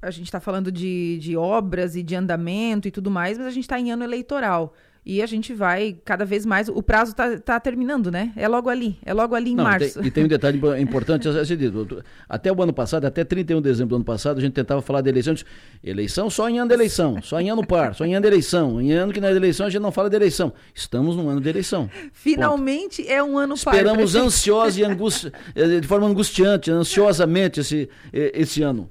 a 0.01 0.11
gente 0.11 0.25
está 0.25 0.41
falando 0.41 0.69
de, 0.69 1.17
de 1.19 1.37
obras 1.37 1.95
e 1.95 2.03
de 2.03 2.13
andamento 2.13 2.89
e 2.89 2.91
tudo 2.91 3.09
mais, 3.09 3.37
mas 3.37 3.47
a 3.47 3.51
gente 3.51 3.63
está 3.63 3.79
em 3.79 3.89
ano 3.89 4.03
eleitoral. 4.03 4.73
E 5.05 5.21
a 5.21 5.25
gente 5.25 5.53
vai 5.53 5.97
cada 6.03 6.25
vez 6.25 6.45
mais. 6.45 6.69
O 6.69 6.83
prazo 6.83 7.11
está 7.11 7.37
tá 7.39 7.59
terminando, 7.59 8.11
né? 8.11 8.31
É 8.35 8.47
logo 8.47 8.69
ali. 8.69 8.97
É 9.03 9.13
logo 9.13 9.33
ali 9.33 9.51
em 9.51 9.55
Não, 9.55 9.63
março. 9.63 9.99
Tem, 9.99 10.07
e 10.07 10.11
tem 10.11 10.25
um 10.25 10.27
detalhe 10.27 10.59
importante 10.79 11.27
a 11.27 11.45
ser 11.45 11.57
dito. 11.57 12.03
Até 12.27 12.51
o 12.51 12.61
ano 12.61 12.73
passado, 12.73 13.05
até 13.05 13.23
31 13.23 13.57
de 13.57 13.63
dezembro 13.63 13.89
do 13.89 13.95
ano 13.95 14.05
passado, 14.05 14.37
a 14.37 14.41
gente 14.41 14.53
tentava 14.53 14.81
falar 14.81 15.01
de 15.01 15.09
eleição. 15.09 15.35
Eleição 15.83 16.29
só 16.29 16.49
em 16.49 16.59
ano 16.59 16.67
de 16.67 16.73
eleição, 16.73 17.21
só 17.21 17.39
em 17.39 17.49
ano 17.49 17.65
par, 17.65 17.95
só 17.95 18.05
em 18.05 18.13
ano 18.13 18.21
de 18.21 18.27
eleição. 18.27 18.81
Em 18.81 18.91
ano 18.91 19.13
que 19.13 19.21
não 19.21 19.29
é 19.29 19.31
de 19.31 19.37
eleição, 19.37 19.65
a 19.65 19.69
gente 19.69 19.81
não 19.81 19.91
fala 19.91 20.09
de 20.09 20.15
eleição. 20.15 20.53
Estamos 20.75 21.15
num 21.15 21.29
ano 21.29 21.41
de 21.41 21.49
eleição. 21.49 21.89
Finalmente 22.11 23.01
Ponto. 23.01 23.11
é 23.11 23.23
um 23.23 23.37
ano 23.37 23.55
par. 23.57 23.73
Esperamos 23.73 24.15
ansiosa 24.15 24.79
e 24.79 24.83
angusti... 24.83 25.31
Eh, 25.55 25.79
de 25.79 25.87
forma 25.87 26.07
angustiante, 26.07 26.69
ansiosamente 26.71 27.61
esse, 27.61 27.89
esse 28.11 28.61
ano. 28.61 28.89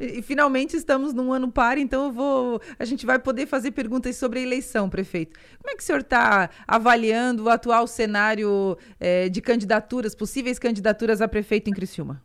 E, 0.00 0.22
finalmente 0.22 0.76
estamos 0.76 1.12
num 1.12 1.32
ano 1.32 1.50
par, 1.50 1.78
então 1.78 2.06
eu 2.06 2.12
vou, 2.12 2.60
a 2.78 2.84
gente 2.84 3.06
vai 3.06 3.18
poder 3.18 3.46
fazer 3.46 3.72
perguntas 3.72 4.16
sobre 4.16 4.40
a 4.40 4.42
eleição, 4.42 4.88
prefeito. 4.88 5.38
Como 5.58 5.70
é 5.72 5.76
que 5.76 5.82
o 5.82 5.86
senhor 5.86 6.00
está 6.00 6.50
avaliando 6.66 7.44
o 7.44 7.48
atual 7.48 7.86
cenário 7.86 8.76
é, 8.98 9.28
de 9.28 9.40
candidaturas, 9.40 10.14
possíveis 10.14 10.58
candidaturas 10.58 11.20
a 11.20 11.28
prefeito 11.28 11.70
em 11.70 11.72
Criciúma? 11.72 12.22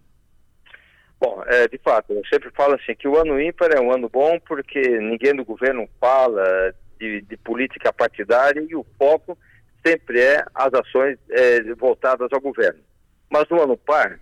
Bom, 1.19 1.41
é, 1.47 1.67
de 1.67 1.77
fato, 1.79 2.13
eu 2.13 2.21
sempre 2.31 2.51
falo 2.51 2.75
assim 2.75 2.93
que 2.95 3.07
o 3.07 3.17
ano 3.17 3.41
ímpar 3.41 3.71
é 3.71 3.81
um 3.81 3.91
ano 3.91 4.07
bom 4.07 4.39
porque 4.47 4.79
ninguém 4.99 5.35
do 5.35 5.43
governo 5.43 5.87
fala 5.99 6.73
de, 6.99 7.21
de 7.21 7.37
política 7.37 7.91
partidária 7.91 8.65
e 8.67 8.75
o 8.75 8.85
foco 8.97 9.37
sempre 9.85 10.21
é 10.21 10.45
as 10.53 10.73
ações 10.73 11.17
é, 11.29 11.61
voltadas 11.73 12.27
ao 12.31 12.41
governo. 12.41 12.81
Mas 13.29 13.47
no 13.49 13.61
ano 13.61 13.75
par, 13.75 14.19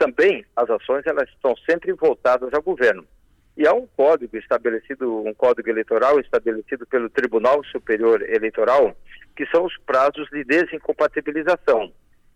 também 0.00 0.46
as 0.56 0.70
ações 0.70 1.06
elas 1.06 1.28
estão 1.28 1.54
sempre 1.68 1.92
voltadas 1.92 2.52
ao 2.54 2.62
governo. 2.62 3.06
E 3.54 3.66
há 3.66 3.74
um 3.74 3.86
código 3.86 4.34
estabelecido, 4.38 5.22
um 5.22 5.34
código 5.34 5.68
eleitoral 5.68 6.18
estabelecido 6.18 6.86
pelo 6.86 7.10
Tribunal 7.10 7.62
Superior 7.64 8.22
Eleitoral, 8.22 8.96
que 9.36 9.44
são 9.48 9.66
os 9.66 9.76
prazos 9.84 10.26
de 10.30 10.42
desincompatibilização. 10.44 11.92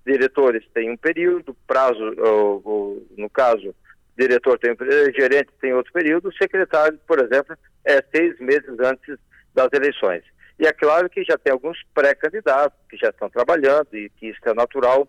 Diretores 0.07 0.63
têm 0.75 0.91
um 0.91 0.97
período, 0.99 1.57
prazo, 1.67 2.15
ou, 2.19 2.63
ou, 2.63 3.07
no 3.17 3.31
caso, 3.31 3.75
diretor 4.19 4.59
tem 4.59 4.77
gerente 5.19 5.49
tem 5.59 5.73
outro 5.73 5.91
período, 5.91 6.31
secretário, 6.37 7.01
por 7.07 7.19
exemplo, 7.19 7.57
é 7.83 8.05
seis 8.15 8.39
meses 8.39 8.79
antes 8.79 9.17
das 9.55 9.69
eleições. 9.73 10.23
E 10.59 10.67
é 10.67 10.73
claro 10.73 11.09
que 11.09 11.25
já 11.25 11.39
tem 11.39 11.55
alguns 11.55 11.79
pré-candidatos 11.95 12.79
que 12.91 12.99
já 12.99 13.09
estão 13.09 13.31
trabalhando 13.31 13.89
e 13.95 14.11
que 14.11 14.27
isso 14.27 14.41
é 14.45 14.53
natural. 14.53 15.09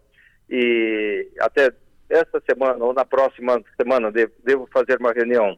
E 0.49 1.27
até 1.39 1.71
esta 2.09 2.41
semana 2.47 2.83
ou 2.83 2.93
na 2.93 3.05
próxima 3.05 3.61
semana 3.79 4.11
devo, 4.11 4.33
devo 4.43 4.69
fazer 4.71 4.99
uma 4.99 5.11
reunião 5.11 5.57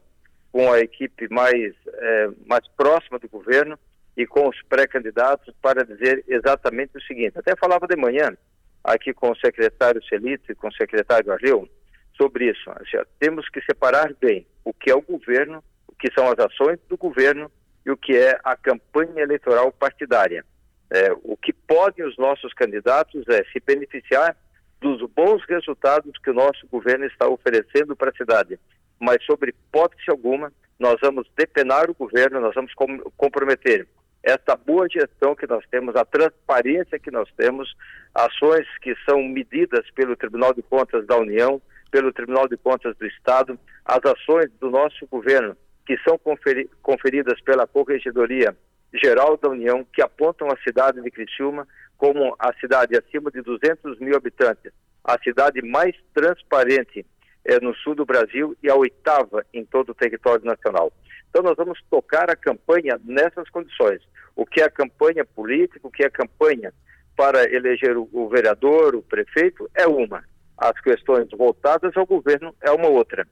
com 0.50 0.72
a 0.72 0.80
equipe 0.80 1.28
mais, 1.28 1.74
é, 1.86 2.30
mais 2.46 2.66
próxima 2.76 3.18
do 3.18 3.28
governo 3.28 3.78
e 4.16 4.26
com 4.26 4.48
os 4.48 4.60
pré-candidatos 4.62 5.54
para 5.60 5.84
dizer 5.84 6.24
exatamente 6.26 6.96
o 6.96 7.02
seguinte. 7.02 7.38
Até 7.38 7.54
falava 7.56 7.86
de 7.86 7.96
manhã 7.96 8.36
aqui 8.82 9.12
com 9.12 9.30
o 9.30 9.36
secretário 9.36 10.02
Celito 10.04 10.50
e 10.50 10.54
com 10.54 10.68
o 10.68 10.74
secretário 10.74 11.32
Arleu 11.32 11.68
sobre 12.16 12.50
isso. 12.50 12.70
Assim, 12.70 12.98
temos 13.18 13.48
que 13.48 13.60
separar 13.62 14.12
bem 14.20 14.46
o 14.64 14.72
que 14.72 14.90
é 14.90 14.94
o 14.94 15.02
governo, 15.02 15.62
o 15.86 15.94
que 15.94 16.12
são 16.12 16.26
as 16.26 16.38
ações 16.38 16.78
do 16.88 16.96
governo 16.96 17.50
e 17.86 17.90
o 17.90 17.96
que 17.96 18.16
é 18.16 18.38
a 18.42 18.56
campanha 18.56 19.22
eleitoral 19.22 19.70
partidária. 19.70 20.44
É, 20.90 21.12
o 21.22 21.36
que 21.36 21.52
podem 21.52 22.04
os 22.04 22.16
nossos 22.16 22.52
candidatos 22.54 23.22
é 23.28 23.44
se 23.52 23.60
beneficiar 23.64 24.36
dos 24.80 25.02
bons 25.10 25.42
resultados 25.48 26.12
que 26.22 26.30
o 26.30 26.34
nosso 26.34 26.66
governo 26.70 27.04
está 27.04 27.28
oferecendo 27.28 27.96
para 27.96 28.10
a 28.10 28.16
cidade. 28.16 28.58
Mas, 29.00 29.24
sobre 29.24 29.50
hipótese 29.50 30.10
alguma, 30.10 30.52
nós 30.78 30.96
vamos 31.00 31.28
depenar 31.36 31.90
o 31.90 31.94
governo, 31.94 32.40
nós 32.40 32.54
vamos 32.54 32.72
com 32.74 32.98
comprometer 33.16 33.86
essa 34.22 34.56
boa 34.56 34.88
gestão 34.88 35.34
que 35.34 35.46
nós 35.46 35.64
temos, 35.70 35.96
a 35.96 36.04
transparência 36.04 36.98
que 36.98 37.10
nós 37.10 37.28
temos, 37.36 37.74
ações 38.14 38.66
que 38.82 38.94
são 39.08 39.22
medidas 39.22 39.88
pelo 39.92 40.16
Tribunal 40.16 40.52
de 40.52 40.62
Contas 40.62 41.06
da 41.06 41.16
União, 41.16 41.62
pelo 41.90 42.12
Tribunal 42.12 42.48
de 42.48 42.56
Contas 42.56 42.96
do 42.96 43.06
Estado, 43.06 43.58
as 43.84 44.00
ações 44.04 44.50
do 44.60 44.70
nosso 44.70 45.06
governo, 45.06 45.56
que 45.86 45.96
são 46.06 46.18
conferi 46.18 46.68
conferidas 46.82 47.40
pela 47.40 47.66
Corregedoria 47.66 48.54
Geral 48.92 49.36
da 49.36 49.48
União, 49.48 49.86
que 49.92 50.02
apontam 50.02 50.48
a 50.48 50.56
cidade 50.62 51.00
de 51.00 51.10
Criciúma 51.10 51.66
como 51.98 52.34
a 52.38 52.54
cidade 52.54 52.96
acima 52.96 53.30
de 53.30 53.42
200 53.42 53.98
mil 53.98 54.16
habitantes, 54.16 54.72
a 55.04 55.18
cidade 55.18 55.60
mais 55.60 55.94
transparente 56.14 57.04
é, 57.44 57.60
no 57.60 57.74
sul 57.74 57.94
do 57.94 58.06
Brasil 58.06 58.56
e 58.62 58.70
a 58.70 58.76
oitava 58.76 59.44
em 59.52 59.64
todo 59.64 59.90
o 59.90 59.94
território 59.94 60.44
nacional. 60.44 60.92
Então 61.28 61.42
nós 61.42 61.56
vamos 61.56 61.78
tocar 61.90 62.30
a 62.30 62.36
campanha 62.36 62.98
nessas 63.04 63.50
condições. 63.50 64.00
O 64.36 64.46
que 64.46 64.60
é 64.60 64.64
a 64.64 64.70
campanha 64.70 65.24
política, 65.24 65.86
o 65.86 65.90
que 65.90 66.04
é 66.04 66.06
a 66.06 66.10
campanha 66.10 66.72
para 67.16 67.52
eleger 67.52 67.96
o, 67.96 68.08
o 68.12 68.28
vereador, 68.28 68.94
o 68.94 69.02
prefeito, 69.02 69.68
é 69.74 69.86
uma. 69.86 70.22
As 70.56 70.80
questões 70.80 71.28
voltadas 71.36 71.96
ao 71.96 72.06
governo 72.06 72.54
é 72.60 72.70
uma 72.70 72.88
outra. 72.88 73.26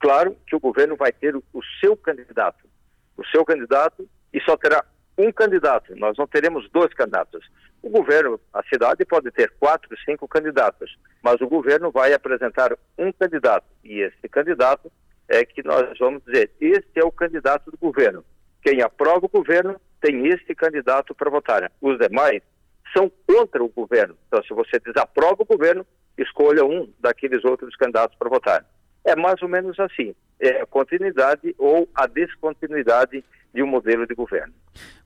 Claro 0.00 0.36
que 0.46 0.56
o 0.56 0.60
governo 0.60 0.96
vai 0.96 1.12
ter 1.12 1.36
o, 1.36 1.44
o 1.52 1.60
seu 1.80 1.96
candidato. 1.96 2.66
O 3.16 3.26
seu 3.26 3.44
candidato 3.44 4.08
e 4.32 4.40
só 4.40 4.56
terá 4.56 4.84
um 5.18 5.32
candidato, 5.32 5.94
nós 5.96 6.16
não 6.16 6.26
teremos 6.26 6.70
dois 6.70 6.94
candidatos. 6.94 7.44
O 7.82 7.90
governo, 7.90 8.40
a 8.54 8.62
cidade 8.62 9.04
pode 9.04 9.30
ter 9.32 9.52
quatro, 9.58 9.94
cinco 10.04 10.28
candidatos, 10.28 10.96
mas 11.22 11.40
o 11.40 11.48
governo 11.48 11.90
vai 11.90 12.12
apresentar 12.12 12.72
um 12.96 13.12
candidato 13.12 13.66
e 13.84 14.00
esse 14.00 14.28
candidato 14.28 14.90
é 15.28 15.44
que 15.44 15.62
nós 15.62 15.98
vamos 15.98 16.22
dizer, 16.24 16.50
este 16.60 17.00
é 17.00 17.04
o 17.04 17.12
candidato 17.12 17.70
do 17.70 17.76
governo. 17.76 18.24
Quem 18.62 18.80
aprova 18.80 19.26
o 19.26 19.28
governo 19.28 19.80
tem 20.00 20.26
este 20.28 20.54
candidato 20.54 21.14
para 21.14 21.30
votar. 21.30 21.70
Os 21.80 21.98
demais 21.98 22.40
são 22.96 23.10
contra 23.26 23.62
o 23.62 23.68
governo. 23.68 24.16
Então, 24.26 24.42
se 24.42 24.54
você 24.54 24.78
desaprova 24.78 25.42
o 25.42 25.44
governo, 25.44 25.86
escolha 26.16 26.64
um 26.64 26.90
daqueles 26.98 27.44
outros 27.44 27.76
candidatos 27.76 28.16
para 28.16 28.28
votar. 28.28 28.64
É 29.04 29.14
mais 29.14 29.40
ou 29.42 29.48
menos 29.48 29.78
assim, 29.78 30.14
é 30.40 30.60
a 30.60 30.66
continuidade 30.66 31.54
ou 31.58 31.88
a 31.94 32.06
descontinuidade 32.06 33.24
de 33.54 33.62
um 33.62 33.66
modelo 33.66 34.06
de 34.06 34.14
governo. 34.14 34.52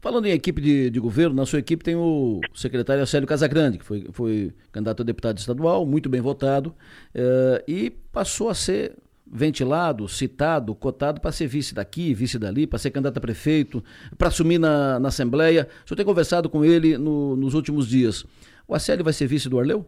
Falando 0.00 0.26
em 0.26 0.32
equipe 0.32 0.60
de, 0.60 0.90
de 0.90 1.00
governo, 1.00 1.34
na 1.34 1.46
sua 1.46 1.58
equipe 1.58 1.84
tem 1.84 1.94
o 1.96 2.40
secretário 2.54 3.06
Célio 3.06 3.26
Casagrande, 3.26 3.78
que 3.78 3.84
foi, 3.84 4.06
foi 4.12 4.52
candidato 4.70 5.02
a 5.02 5.04
deputado 5.04 5.38
estadual, 5.38 5.86
muito 5.86 6.08
bem 6.08 6.20
votado, 6.20 6.74
eh, 7.14 7.64
e 7.66 7.90
passou 7.90 8.48
a 8.48 8.54
ser 8.54 8.94
ventilado, 9.26 10.06
citado, 10.08 10.74
cotado 10.74 11.20
para 11.20 11.32
ser 11.32 11.46
vice 11.46 11.74
daqui, 11.74 12.12
vice 12.12 12.38
dali, 12.38 12.66
para 12.66 12.78
ser 12.78 12.90
candidato 12.90 13.16
a 13.16 13.20
prefeito, 13.20 13.82
para 14.18 14.28
assumir 14.28 14.58
na, 14.58 14.98
na 14.98 15.08
Assembleia. 15.08 15.66
O 15.84 15.88
senhor 15.88 15.96
tem 15.96 16.04
conversado 16.04 16.50
com 16.50 16.64
ele 16.64 16.98
no, 16.98 17.34
nos 17.36 17.54
últimos 17.54 17.88
dias. 17.88 18.26
O 18.68 18.74
Acélio 18.74 19.02
vai 19.02 19.12
ser 19.12 19.26
vice 19.26 19.48
do 19.48 19.58
Arleu? 19.58 19.86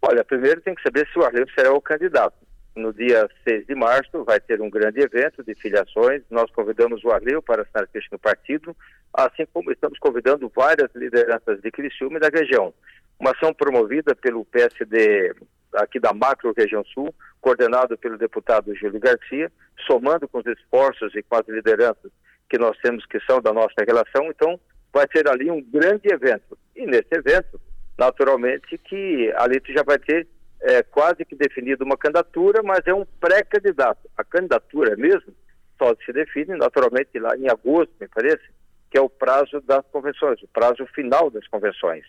Olha, 0.00 0.24
primeiro 0.24 0.60
tem 0.60 0.74
que 0.76 0.82
saber 0.82 1.08
se 1.12 1.18
o 1.18 1.24
Arleu 1.24 1.44
será 1.56 1.72
o 1.72 1.80
candidato 1.80 2.37
no 2.78 2.92
dia 2.92 3.28
6 3.46 3.66
de 3.66 3.74
março 3.74 4.24
vai 4.24 4.40
ter 4.40 4.60
um 4.60 4.70
grande 4.70 5.00
evento 5.00 5.42
de 5.44 5.54
filiações. 5.54 6.22
Nós 6.30 6.50
convidamos 6.50 7.04
o 7.04 7.10
Arleu 7.10 7.42
para 7.42 7.62
assinar 7.62 7.88
ficha 7.88 8.08
no 8.12 8.18
partido, 8.18 8.74
assim 9.12 9.46
como 9.52 9.70
estamos 9.70 9.98
convidando 9.98 10.50
várias 10.54 10.88
lideranças 10.94 11.60
de 11.60 11.70
Criciúma 11.70 12.18
e 12.18 12.20
da 12.20 12.28
região. 12.28 12.72
Uma 13.18 13.32
ação 13.32 13.52
promovida 13.52 14.14
pelo 14.14 14.44
PSD 14.44 15.34
aqui 15.74 16.00
da 16.00 16.12
Macro 16.12 16.54
Região 16.56 16.84
Sul, 16.84 17.14
coordenado 17.40 17.98
pelo 17.98 18.16
deputado 18.16 18.74
Júlio 18.74 19.00
Garcia, 19.00 19.50
somando 19.86 20.28
com 20.28 20.38
os 20.38 20.46
esforços 20.46 21.14
e 21.14 21.22
com 21.22 21.36
as 21.36 21.46
lideranças 21.48 22.10
que 22.48 22.58
nós 22.58 22.76
temos 22.78 23.04
que 23.06 23.20
são 23.20 23.40
da 23.40 23.52
nossa 23.52 23.84
relação. 23.86 24.26
Então, 24.30 24.58
vai 24.92 25.06
ser 25.14 25.28
ali 25.28 25.50
um 25.50 25.62
grande 25.62 26.12
evento. 26.12 26.56
E 26.74 26.86
nesse 26.86 27.12
evento, 27.12 27.60
naturalmente, 27.98 28.78
que 28.78 29.32
ali 29.36 29.60
tu 29.60 29.72
já 29.72 29.82
vai 29.82 29.98
ter 29.98 30.26
é, 30.60 30.82
quase 30.82 31.24
que 31.24 31.36
definido 31.36 31.84
uma 31.84 31.96
candidatura, 31.96 32.62
mas 32.62 32.80
é 32.86 32.94
um 32.94 33.04
pré-candidato. 33.04 34.08
A 34.16 34.24
candidatura 34.24 34.96
mesmo 34.96 35.32
só 35.78 35.94
se 36.04 36.12
define 36.12 36.56
naturalmente 36.56 37.18
lá 37.18 37.36
em 37.36 37.48
agosto, 37.48 37.92
me 38.00 38.08
parece, 38.08 38.42
que 38.90 38.98
é 38.98 39.00
o 39.00 39.08
prazo 39.08 39.60
das 39.60 39.84
convenções, 39.92 40.42
o 40.42 40.48
prazo 40.48 40.84
final 40.86 41.30
das 41.30 41.46
convenções. 41.46 42.04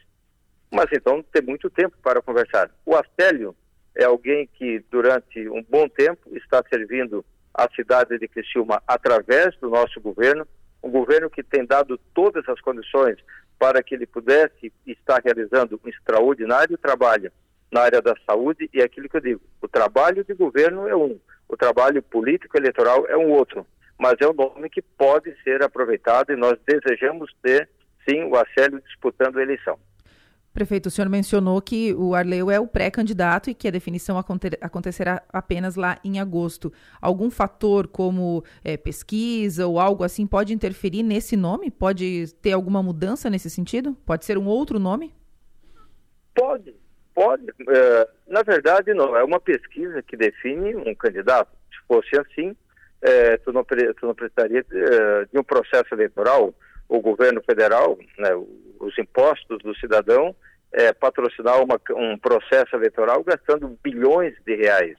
Mas 0.71 0.87
então 0.91 1.23
tem 1.23 1.41
muito 1.41 1.69
tempo 1.69 1.95
para 2.01 2.21
conversar. 2.21 2.71
O 2.85 2.95
Astélio 2.95 3.55
é 3.95 4.05
alguém 4.05 4.47
que 4.47 4.83
durante 4.91 5.47
um 5.49 5.63
bom 5.63 5.87
tempo 5.87 6.35
está 6.35 6.63
servindo 6.71 7.23
a 7.53 7.67
cidade 7.75 8.17
de 8.17 8.27
Criciúma 8.27 8.81
através 8.87 9.55
do 9.57 9.69
nosso 9.69 9.99
governo, 9.99 10.47
um 10.81 10.89
governo 10.89 11.29
que 11.29 11.43
tem 11.43 11.65
dado 11.65 11.99
todas 12.13 12.47
as 12.47 12.61
condições 12.61 13.17
para 13.57 13.83
que 13.83 13.93
ele 13.93 14.07
pudesse 14.07 14.71
estar 14.87 15.21
realizando 15.23 15.79
um 15.83 15.89
extraordinário 15.89 16.77
trabalho 16.77 17.31
na 17.71 17.81
área 17.81 18.01
da 18.01 18.15
saúde 18.25 18.69
e 18.73 18.81
é 18.81 18.83
aquilo 18.83 19.07
que 19.07 19.17
eu 19.17 19.21
digo, 19.21 19.41
o 19.61 19.67
trabalho 19.67 20.23
de 20.23 20.33
governo 20.33 20.87
é 20.87 20.95
um, 20.95 21.19
o 21.47 21.57
trabalho 21.57 22.01
político 22.01 22.57
eleitoral 22.57 23.05
é 23.07 23.17
um 23.17 23.31
outro, 23.31 23.65
mas 23.97 24.15
é 24.21 24.27
um 24.27 24.33
nome 24.33 24.69
que 24.69 24.81
pode 24.81 25.35
ser 25.43 25.63
aproveitado 25.63 26.31
e 26.31 26.35
nós 26.35 26.57
desejamos 26.65 27.31
ter, 27.41 27.69
sim, 28.07 28.23
o 28.23 28.35
Acélio 28.35 28.81
disputando 28.81 29.37
a 29.37 29.41
eleição. 29.41 29.77
Prefeito, 30.51 30.87
o 30.87 30.91
senhor 30.91 31.07
mencionou 31.09 31.61
que 31.61 31.93
o 31.93 32.15
Arleu 32.15 32.49
é 32.49 32.59
o 32.59 32.67
pré-candidato 32.67 33.49
e 33.49 33.53
que 33.53 33.67
a 33.67 33.71
definição 33.71 34.17
acontecerá 34.17 35.21
apenas 35.31 35.75
lá 35.75 35.99
em 36.03 36.19
agosto. 36.19 36.73
Algum 36.99 37.29
fator 37.29 37.87
como 37.87 38.43
é, 38.63 38.75
pesquisa 38.75 39.67
ou 39.67 39.79
algo 39.79 40.03
assim 40.03 40.25
pode 40.25 40.51
interferir 40.51 41.03
nesse 41.03 41.37
nome? 41.37 41.69
Pode 41.69 42.33
ter 42.41 42.51
alguma 42.51 42.81
mudança 42.81 43.29
nesse 43.29 43.49
sentido? 43.49 43.95
Pode 44.05 44.25
ser 44.25 44.39
um 44.39 44.47
outro 44.47 44.79
nome? 44.79 45.13
Pode, 46.33 46.75
Pode, 47.19 47.43
é, 47.67 48.07
na 48.29 48.43
verdade, 48.43 48.93
não. 48.93 49.13
É 49.13 49.21
uma 49.25 49.41
pesquisa 49.41 50.01
que 50.01 50.15
define 50.15 50.73
um 50.73 50.95
candidato. 50.95 51.51
Se 51.69 51.85
fosse 51.85 52.17
assim, 52.17 52.55
é, 53.01 53.35
tu, 53.39 53.51
não, 53.51 53.61
tu 53.65 54.05
não 54.05 54.15
precisaria 54.15 54.59
é, 54.61 55.25
de 55.25 55.37
um 55.37 55.43
processo 55.43 55.93
eleitoral, 55.93 56.53
o 56.87 57.01
governo 57.01 57.43
federal, 57.43 57.99
né, 58.17 58.29
os 58.79 58.97
impostos 58.97 59.61
do 59.61 59.75
cidadão, 59.75 60.33
é, 60.71 60.93
patrocinar 60.93 61.61
uma, 61.61 61.77
um 61.91 62.17
processo 62.17 62.73
eleitoral 62.73 63.21
gastando 63.21 63.77
bilhões 63.83 64.33
de 64.45 64.55
reais. 64.55 64.95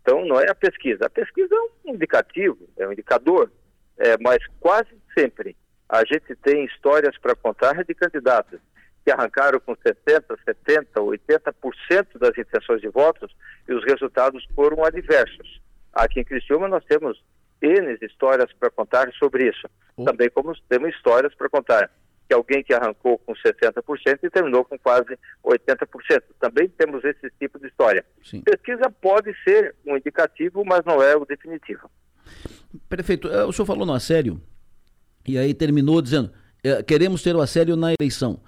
Então, 0.00 0.24
não 0.24 0.38
é 0.38 0.48
a 0.48 0.54
pesquisa. 0.54 1.06
A 1.06 1.10
pesquisa 1.10 1.52
é 1.52 1.90
um 1.90 1.94
indicativo, 1.96 2.68
é 2.78 2.86
um 2.86 2.92
indicador, 2.92 3.50
é, 3.98 4.16
mas 4.20 4.38
quase 4.60 4.90
sempre 5.18 5.56
a 5.88 6.04
gente 6.04 6.36
tem 6.36 6.66
histórias 6.66 7.18
para 7.18 7.34
contar 7.34 7.82
de 7.82 7.94
candidatos 7.94 8.60
que 9.04 9.10
arrancaram 9.10 9.60
com 9.60 9.76
60%, 9.76 10.24
70%, 10.66 10.86
80% 10.94 12.18
das 12.18 12.38
intenções 12.38 12.80
de 12.80 12.88
votos 12.88 13.34
e 13.68 13.74
os 13.74 13.84
resultados 13.84 14.44
foram 14.54 14.82
adversos. 14.84 15.60
Aqui 15.92 16.20
em 16.20 16.24
Criciúma 16.24 16.68
nós 16.68 16.84
temos 16.84 17.22
N 17.60 17.98
histórias 18.02 18.50
para 18.58 18.70
contar 18.70 19.12
sobre 19.12 19.48
isso. 19.48 19.68
Também 20.04 20.30
como 20.30 20.54
temos 20.68 20.94
histórias 20.94 21.34
para 21.34 21.48
contar 21.48 21.90
que 22.26 22.34
alguém 22.34 22.64
que 22.64 22.72
arrancou 22.72 23.18
com 23.18 23.34
60% 23.34 24.18
e 24.22 24.30
terminou 24.30 24.64
com 24.64 24.78
quase 24.78 25.18
80%. 25.44 26.22
Também 26.40 26.68
temos 26.68 27.04
esse 27.04 27.30
tipo 27.38 27.58
de 27.58 27.66
história. 27.66 28.04
Sim. 28.22 28.40
Pesquisa 28.40 28.90
pode 28.90 29.34
ser 29.44 29.74
um 29.86 29.96
indicativo, 29.96 30.64
mas 30.64 30.82
não 30.86 31.02
é 31.02 31.14
o 31.14 31.26
definitivo. 31.26 31.90
Prefeito, 32.88 33.28
eh, 33.28 33.44
o 33.44 33.52
senhor 33.52 33.66
falou 33.66 33.84
no 33.84 33.92
assédio 33.92 34.40
e 35.26 35.36
aí 35.36 35.52
terminou 35.52 36.00
dizendo 36.00 36.32
eh, 36.64 36.82
queremos 36.82 37.22
ter 37.22 37.36
o 37.36 37.42
assédio 37.42 37.76
na 37.76 37.92
eleição. 37.92 38.40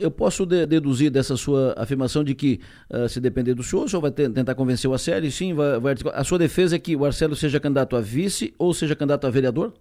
Eu 0.00 0.10
posso 0.10 0.46
de, 0.46 0.64
deduzir 0.64 1.10
dessa 1.10 1.36
sua 1.36 1.74
afirmação 1.76 2.22
de 2.22 2.34
que, 2.34 2.60
uh, 2.88 3.08
se 3.08 3.20
depender 3.20 3.52
do 3.54 3.64
senhor, 3.64 3.84
o 3.84 3.88
senhor 3.88 4.00
vai 4.00 4.12
tentar 4.12 4.54
convencer 4.54 4.88
o 4.88 4.92
Arcélio, 4.92 5.30
sim, 5.30 5.54
vai, 5.54 5.80
vai, 5.80 5.94
a 6.12 6.22
sua 6.22 6.38
defesa 6.38 6.76
é 6.76 6.78
que 6.78 6.94
o 6.94 7.04
Arcélio 7.04 7.34
seja 7.34 7.58
candidato 7.58 7.96
a 7.96 8.00
vice 8.00 8.54
ou 8.58 8.72
seja 8.72 8.94
candidato 8.94 9.26
a 9.26 9.30
vereador? 9.30 9.72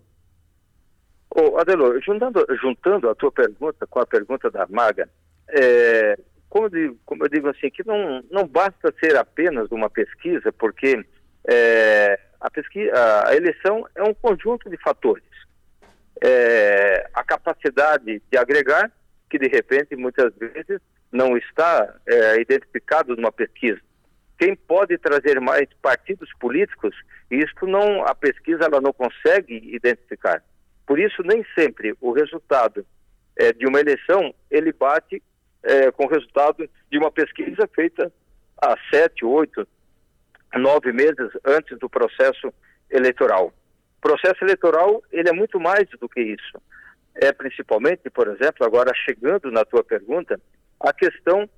Ô, 1.30 1.58
Adelor, 1.58 2.02
juntando, 2.02 2.46
juntando 2.62 3.10
a 3.10 3.16
tua 3.16 3.32
pergunta 3.32 3.86
com 3.88 4.00
a 4.00 4.06
pergunta 4.06 4.50
da 4.50 4.68
Maga, 4.68 5.08
é, 5.48 6.18
como, 6.50 6.66
eu 6.66 6.70
digo, 6.70 7.00
como, 7.06 7.24
eu 7.24 7.30
digo, 7.30 7.48
assim, 7.50 7.70
que 7.70 7.86
não, 7.88 8.24
não 8.30 8.48
basta 8.48 8.94
ser 9.00 9.16
apenas 9.16 9.72
uma 9.72 9.90
pesquisa, 9.90 10.52
porque 10.52 11.06
é, 11.48 12.20
a, 12.40 12.50
pesquisa, 12.50 12.92
a 13.26 13.36
eleição 13.36 13.86
é 13.96 14.04
um 14.04 14.14
conjunto 14.14 14.70
de 14.70 14.78
fatores. 14.78 15.24
É, 16.22 17.08
a 17.14 17.24
capacidade 17.24 18.22
de 18.30 18.38
agregar, 18.38 18.92
que 19.32 19.40
de 19.40 19.48
repente 19.48 19.96
muitas 19.96 20.36
vezes 20.36 20.82
não 21.10 21.38
está 21.38 21.96
é, 22.06 22.42
identificado 22.42 23.16
numa 23.16 23.32
pesquisa. 23.32 23.80
Quem 24.38 24.56
pode 24.56 24.98
trazer 24.98 25.40
mais 25.40 25.68
partidos 25.82 26.30
políticos, 26.38 26.94
isto 27.30 27.66
não, 27.66 28.06
a 28.06 28.14
pesquisa 28.14 28.66
ela 28.66 28.82
não 28.82 28.92
consegue 28.92 29.56
identificar. 29.74 30.44
Por 30.86 31.00
isso, 31.00 31.24
nem 31.24 31.46
sempre 31.56 31.96
o 32.02 32.12
resultado 32.12 32.86
é, 33.38 33.54
de 33.54 33.66
uma 33.66 33.80
eleição 33.80 34.34
ele 34.50 34.74
bate 34.74 35.24
é, 35.64 35.90
com 35.92 36.06
o 36.06 36.10
resultado 36.10 36.70
de 36.92 36.98
uma 36.98 37.12
pesquisa 37.12 37.70
feita 37.74 38.12
há 38.62 38.76
sete, 38.94 39.24
oito, 39.24 39.66
nove 40.56 40.92
meses 40.92 41.32
antes 41.46 41.80
do 41.80 41.90
processo 41.90 42.54
eleitoral. 42.90 43.54
O 44.00 44.02
processo 44.02 44.44
eleitoral 44.44 45.02
ele 45.10 45.30
é 45.30 45.34
muito 45.34 45.58
mais 45.58 45.88
do 46.00 46.10
que 46.10 46.20
isso. 46.20 46.62
É 47.16 47.32
principalmente, 47.32 48.10
por 48.10 48.28
exemplo, 48.28 48.66
agora 48.66 48.92
chegando 48.96 49.52
na 49.52 49.66
tua 49.66 49.84
pergunta, 49.84 50.40
a 50.80 50.94
questão 50.94 51.50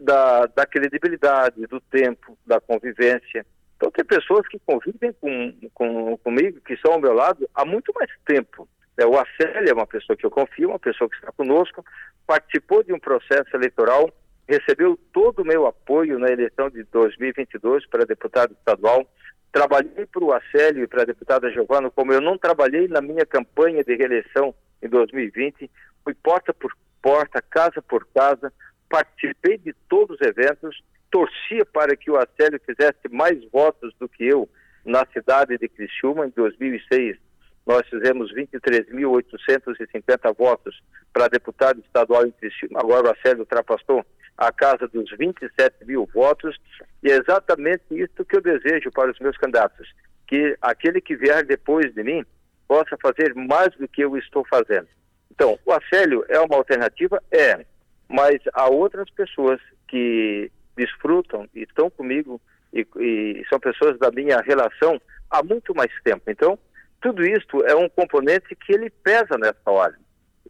da, 0.00 0.46
da 0.46 0.66
credibilidade, 0.66 1.66
do 1.66 1.80
tempo, 1.80 2.38
da 2.46 2.60
convivência. 2.60 3.44
Então, 3.76 3.90
tem 3.90 4.04
pessoas 4.04 4.46
que 4.48 4.58
convivem 4.60 5.12
com, 5.20 5.52
com, 5.74 6.16
comigo, 6.18 6.60
que 6.60 6.74
estão 6.74 6.92
ao 6.92 7.00
meu 7.00 7.12
lado 7.12 7.48
há 7.54 7.64
muito 7.64 7.92
mais 7.94 8.10
tempo. 8.24 8.68
É, 8.96 9.06
o 9.06 9.18
Acélio 9.18 9.70
é 9.70 9.72
uma 9.72 9.86
pessoa 9.86 10.16
que 10.16 10.24
eu 10.24 10.30
confio, 10.30 10.68
uma 10.68 10.78
pessoa 10.78 11.08
que 11.08 11.16
está 11.16 11.32
conosco, 11.32 11.84
participou 12.26 12.82
de 12.82 12.92
um 12.92 12.98
processo 12.98 13.54
eleitoral, 13.54 14.10
recebeu 14.48 14.98
todo 15.12 15.40
o 15.40 15.44
meu 15.44 15.66
apoio 15.66 16.18
na 16.18 16.28
eleição 16.28 16.68
de 16.70 16.84
2022 16.84 17.86
para 17.86 18.04
deputado 18.04 18.52
estadual. 18.52 19.06
Trabalhei 19.50 20.06
para 20.06 20.24
o 20.24 20.32
Acélio 20.32 20.84
e 20.84 20.86
para 20.86 21.02
a 21.02 21.06
deputada 21.06 21.50
Giovana 21.50 21.90
como 21.90 22.12
eu 22.12 22.20
não 22.20 22.38
trabalhei 22.38 22.88
na 22.88 23.00
minha 23.00 23.26
campanha 23.26 23.82
de 23.82 23.94
reeleição 23.94 24.54
em 24.82 24.88
2020. 24.88 25.70
Fui 26.04 26.14
porta 26.14 26.52
por 26.52 26.76
porta, 27.00 27.40
casa 27.42 27.80
por 27.82 28.06
casa, 28.14 28.52
participei 28.88 29.58
de 29.58 29.74
todos 29.88 30.18
os 30.20 30.26
eventos, 30.26 30.82
torcia 31.10 31.64
para 31.66 31.96
que 31.96 32.10
o 32.10 32.16
Acélio 32.16 32.60
fizesse 32.64 33.08
mais 33.10 33.42
votos 33.50 33.92
do 33.98 34.08
que 34.08 34.24
eu 34.24 34.48
na 34.84 35.04
cidade 35.12 35.58
de 35.58 35.68
Criciúma 35.68 36.26
em 36.26 36.30
2006. 36.30 37.18
Nós 37.66 37.82
fizemos 37.88 38.32
23.850 38.34 40.36
votos 40.36 40.80
para 41.12 41.28
deputado 41.28 41.80
estadual 41.80 42.26
em 42.26 42.32
Criciúma. 42.32 42.80
Agora 42.80 43.08
o 43.08 43.12
Acélio 43.12 43.40
ultrapassou 43.40 44.04
a 44.36 44.52
casa 44.52 44.88
dos 44.88 45.10
27 45.16 45.84
mil 45.84 46.08
votos. 46.12 46.58
E 47.02 47.10
é 47.10 47.16
exatamente 47.16 47.84
isso 47.90 48.24
que 48.24 48.36
eu 48.36 48.40
desejo 48.40 48.90
para 48.90 49.10
os 49.10 49.18
meus 49.20 49.36
candidatos. 49.36 49.88
Que 50.26 50.56
aquele 50.60 51.00
que 51.00 51.14
vier 51.14 51.44
depois 51.44 51.94
de 51.94 52.02
mim 52.02 52.24
possa 52.72 52.96
fazer 53.02 53.34
mais 53.34 53.68
do 53.76 53.86
que 53.86 54.00
eu 54.00 54.16
estou 54.16 54.46
fazendo. 54.48 54.88
Então, 55.30 55.58
o 55.66 55.72
Acélio 55.72 56.24
é 56.26 56.40
uma 56.40 56.56
alternativa? 56.56 57.22
É. 57.30 57.66
Mas 58.08 58.38
há 58.54 58.66
outras 58.70 59.10
pessoas 59.10 59.60
que 59.86 60.50
desfrutam 60.74 61.46
e 61.54 61.64
estão 61.64 61.90
comigo 61.90 62.40
e, 62.72 62.86
e 62.96 63.44
são 63.50 63.60
pessoas 63.60 63.98
da 63.98 64.10
minha 64.10 64.38
relação 64.38 64.98
há 65.30 65.42
muito 65.42 65.74
mais 65.74 65.92
tempo. 66.02 66.22
Então, 66.28 66.58
tudo 67.02 67.22
isso 67.26 67.62
é 67.66 67.76
um 67.76 67.90
componente 67.90 68.56
que 68.56 68.72
ele 68.72 68.88
pesa 68.88 69.36
nessa 69.38 69.70
hora. 69.70 69.98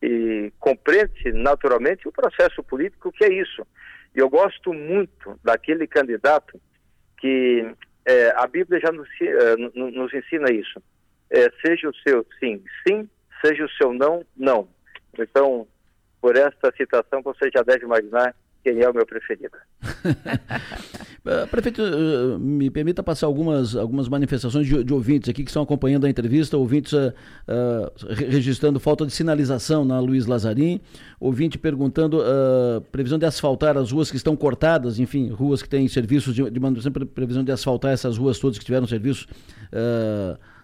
E 0.01 0.53
compreende 0.61 1.33
naturalmente 1.33 2.07
o 2.07 2.13
processo 2.13 2.63
político 2.63 3.11
que 3.11 3.25
é 3.25 3.33
isso. 3.33 3.67
E 4.15 4.21
eu 4.21 4.29
gosto 4.29 4.73
muito 4.73 5.41
daquele 5.43 5.89
candidato 5.89 6.61
que 7.19 7.69
é, 8.07 8.33
a 8.37 8.47
Bíblia 8.47 8.81
já 8.81 8.93
nos, 8.93 9.09
é, 9.21 9.57
nos 9.57 10.15
ensina 10.15 10.53
isso. 10.53 10.81
É, 11.33 11.51
seja 11.65 11.89
o 11.89 11.95
seu 12.07 12.27
sim, 12.39 12.63
sim, 12.87 13.09
seja 13.41 13.65
o 13.65 13.71
seu 13.71 13.93
não, 13.93 14.25
não. 14.37 14.69
Então, 15.19 15.67
por 16.21 16.37
esta 16.37 16.71
citação, 16.77 17.23
você 17.23 17.51
já 17.53 17.63
deve 17.63 17.85
imaginar 17.85 18.35
quem 18.63 18.81
é 18.81 18.89
o 18.89 18.95
meu 18.95 19.05
preferido. 19.05 19.57
Prefeito, 21.51 21.81
eh, 21.81 22.39
me 22.39 22.69
permita 22.69 23.01
passar 23.03 23.27
algumas, 23.27 23.77
algumas 23.77 24.09
manifestações 24.09 24.67
de, 24.67 24.83
de 24.83 24.93
ouvintes 24.93 25.29
aqui 25.29 25.45
que 25.45 25.51
estão 25.51 25.63
acompanhando 25.63 26.05
a 26.05 26.11
entrevista, 26.11 26.57
ouvintes 26.57 26.93
uh, 26.93 27.13
uh, 27.49 28.15
registrando 28.15 28.81
falta 28.81 29.07
de 29.07 29.13
sinalização 29.13 29.85
na 29.85 30.01
Luiz 30.01 30.27
Lazarim, 30.27 30.81
ouvinte 31.21 31.59
perguntando 31.59 32.19
uh, 32.21 32.81
previsão 32.91 33.19
de 33.19 33.25
asfaltar 33.25 33.79
as 33.79 33.93
ruas 33.93 34.11
que 34.11 34.17
estão 34.17 34.37
cortadas, 34.37 34.99
enfim, 34.99 35.31
ruas 35.31 35.63
que 35.63 35.69
têm 35.69 35.87
serviços 35.87 36.35
de, 36.35 36.51
de 36.51 36.61
manutenção, 36.61 36.91
previsão 36.93 37.45
de 37.45 37.53
asfaltar 37.53 37.93
essas 37.93 38.19
ruas 38.19 38.41
todas 38.41 38.59
que 38.59 38.65
tiveram 38.65 38.87
serviços 38.87 39.29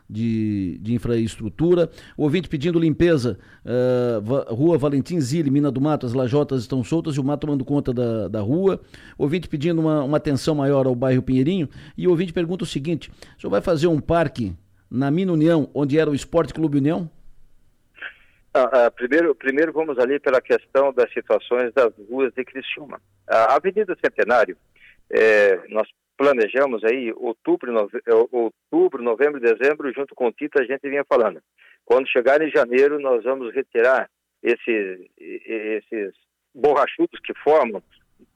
de, 0.09 0.79
de 0.79 0.95
infraestrutura. 0.95 1.91
O 2.17 2.23
ouvinte 2.23 2.49
pedindo 2.49 2.79
limpeza, 2.79 3.39
uh, 3.65 4.55
Rua 4.55 4.79
Valentim 4.79 5.21
Zilli, 5.21 5.51
Mina 5.51 5.71
do 5.71 5.81
Mato, 5.81 6.07
as 6.07 6.15
lajotas 6.15 6.63
estão 6.63 6.83
soltas 6.83 7.17
e 7.17 7.21
o 7.21 7.25
mato 7.25 7.47
tomando 7.47 7.65
conta 7.65 7.93
da, 7.93 8.29
da 8.29 8.41
rua. 8.41 8.81
O 9.19 9.25
ouvinte 9.25 9.49
pedindo 9.49 9.81
uma, 9.81 10.03
uma 10.03 10.17
atenção 10.17 10.55
maior 10.55 10.87
ao 10.87 10.95
bairro 10.95 11.23
Pinheirinho. 11.23 11.69
E 11.97 12.07
o 12.07 12.11
ouvinte 12.11 12.33
pergunta 12.33 12.65
o 12.65 12.67
seguinte: 12.67 13.11
o 13.37 13.41
senhor 13.41 13.51
vai 13.51 13.61
fazer 13.61 13.87
um 13.87 14.01
parque 14.01 14.55
na 14.91 15.11
Mina 15.11 15.33
União, 15.33 15.71
onde 15.75 15.99
era 15.99 16.11
o 16.11 16.15
Esporte 16.15 16.55
Clube 16.55 16.79
União? 16.79 17.11
Ah, 18.55 18.87
ah, 18.87 18.91
primeiro, 18.91 19.35
primeiro 19.35 19.73
vamos 19.73 19.99
ali 19.99 20.19
pela 20.19 20.41
questão 20.41 20.93
das 20.93 21.13
situações 21.13 21.73
das 21.75 21.93
ruas 22.09 22.33
de 22.35 22.45
Criciúma. 22.45 23.01
A 23.29 23.55
Avenida 23.57 23.97
Centenário, 24.03 24.57
é, 25.11 25.61
nós 25.69 25.87
planejamos 26.19 26.83
aí 26.85 27.13
outubro, 27.17 27.73
nove... 27.73 28.03
É, 28.05 28.13
outubro, 28.13 29.03
novembro, 29.03 29.41
dezembro, 29.41 29.93
junto 29.95 30.15
com 30.15 30.27
o 30.27 30.33
Tito 30.33 30.61
a 30.61 30.65
gente 30.65 30.87
vinha 30.91 31.05
falando. 31.09 31.41
Quando 31.85 32.09
chegar 32.09 32.43
em 32.43 32.51
janeiro, 32.51 33.01
nós 33.01 33.23
vamos 33.23 33.55
retirar 33.55 34.11
esses, 34.43 35.09
esses 35.17 36.13
borrachudos 36.53 37.21
que 37.21 37.33
formam, 37.35 37.83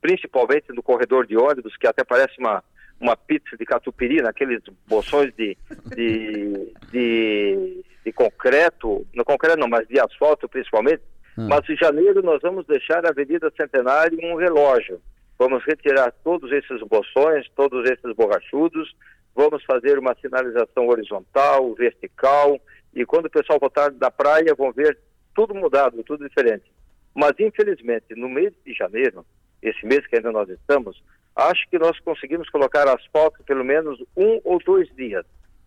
principalmente 0.01 0.73
no 0.73 0.83
corredor 0.83 1.27
de 1.27 1.37
ônibus, 1.37 1.77
que 1.77 1.87
até 1.87 2.05
parece 2.05 2.39
uma, 2.39 2.63
uma 3.01 3.17
pizza 3.17 3.57
de 3.57 3.65
catupiry, 3.65 4.23
naqueles 4.23 4.63
bolsões 4.89 5.35
de, 5.35 5.59
de, 5.95 6.73
de, 6.91 7.85
de 8.05 8.13
concreto, 8.13 9.05
no 9.13 9.25
concreto 9.25 9.59
não, 9.59 9.69
mas 9.69 9.87
de 9.89 9.99
asfalto 10.01 10.49
principalmente. 10.49 11.03
Hum. 11.37 11.49
Mas 11.49 11.69
em 11.69 11.77
janeiro 11.77 12.23
nós 12.23 12.41
vamos 12.41 12.65
deixar 12.67 13.05
a 13.05 13.11
Avenida 13.11 13.53
Centenário 13.57 14.19
um 14.23 14.37
relógio 14.37 15.01
Vamos 15.43 15.65
retirar 15.65 16.13
todos 16.23 16.53
esses 16.53 16.81
bolsões, 16.83 17.49
todos 17.57 17.91
esses 17.91 18.15
borrachudos, 18.15 18.95
vamos 19.35 19.65
fazer 19.65 19.99
uma 19.99 20.15
sinalização 20.15 20.87
horizontal, 20.87 21.75
vertical, 21.75 22.61
e 22.95 23.05
quando 23.05 23.27
o 23.27 23.31
pessoal 23.31 23.59
voltar 23.59 23.91
da 23.91 24.09
praia 24.09 24.55
vão 24.57 24.71
ver 24.71 24.97
tudo 25.35 25.53
mudado, 25.53 26.01
tudo 26.05 26.29
diferente. 26.29 26.71
Mas, 27.13 27.33
infelizmente, 27.41 28.15
no 28.15 28.29
mês 28.29 28.53
de 28.65 28.73
janeiro, 28.73 29.27
esse 29.61 29.85
mês 29.85 30.07
que 30.07 30.15
ainda 30.15 30.31
nós 30.31 30.49
estamos, 30.49 31.03
acho 31.35 31.69
que 31.69 31.77
nós 31.77 31.99
conseguimos 31.99 32.49
colocar 32.49 32.87
asfalto 32.89 33.43
pelo 33.43 33.65
menos 33.65 34.01
um 34.17 34.41
ou 34.45 34.61
dois 34.65 34.89
dias. 34.95 35.27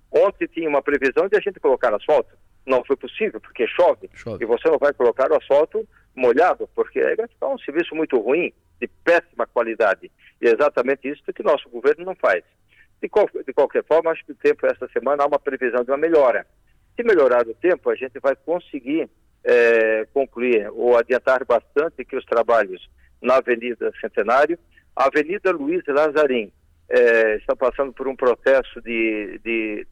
Ontem 0.09 0.47
tinha 0.47 0.69
uma 0.69 0.81
previsão 0.81 1.27
de 1.27 1.35
a 1.35 1.41
gente 1.41 1.59
colocar 1.59 1.93
asfalto. 1.93 2.33
Não 2.65 2.81
foi 2.85 2.95
possível, 2.95 3.41
porque 3.41 3.67
chove. 3.67 4.09
chove. 4.13 4.41
E 4.41 4.47
você 4.47 4.69
não 4.69 4.77
vai 4.77 4.93
colocar 4.93 5.29
o 5.33 5.35
asfalto 5.35 5.85
molhado, 6.15 6.69
porque 6.75 6.99
é 6.99 7.45
um 7.45 7.57
serviço 7.59 7.93
muito 7.95 8.17
ruim 8.19 8.53
de 8.79 8.87
péssima 9.03 9.45
qualidade. 9.45 10.11
E 10.41 10.47
é 10.47 10.53
exatamente 10.53 11.07
isso 11.07 11.21
que 11.33 11.43
nosso 11.43 11.69
governo 11.69 12.05
não 12.05 12.15
faz. 12.15 12.43
De, 13.01 13.09
qual, 13.09 13.29
de 13.45 13.53
qualquer 13.53 13.83
forma, 13.83 14.11
acho 14.11 14.25
que 14.25 14.31
o 14.31 14.35
tempo 14.35 14.65
essa 14.65 14.87
semana 14.89 15.23
há 15.23 15.27
uma 15.27 15.39
previsão 15.39 15.83
de 15.83 15.91
uma 15.91 15.97
melhora. 15.97 16.45
Se 16.95 17.03
melhorar 17.03 17.47
o 17.47 17.53
tempo, 17.53 17.89
a 17.89 17.95
gente 17.95 18.19
vai 18.19 18.35
conseguir 18.35 19.09
é, 19.43 20.05
concluir 20.13 20.69
ou 20.71 20.97
adiantar 20.97 21.45
bastante 21.45 22.05
que 22.05 22.15
os 22.15 22.25
trabalhos 22.25 22.89
na 23.21 23.37
Avenida 23.37 23.91
Centenário, 24.01 24.57
a 24.95 25.05
Avenida 25.05 25.51
Luiz 25.51 25.83
Lazarim 25.87 26.51
é, 26.89 27.35
está 27.35 27.55
passando 27.55 27.91
por 27.93 28.07
um 28.07 28.15
processo 28.15 28.81
de, 28.81 29.39
de 29.43 29.87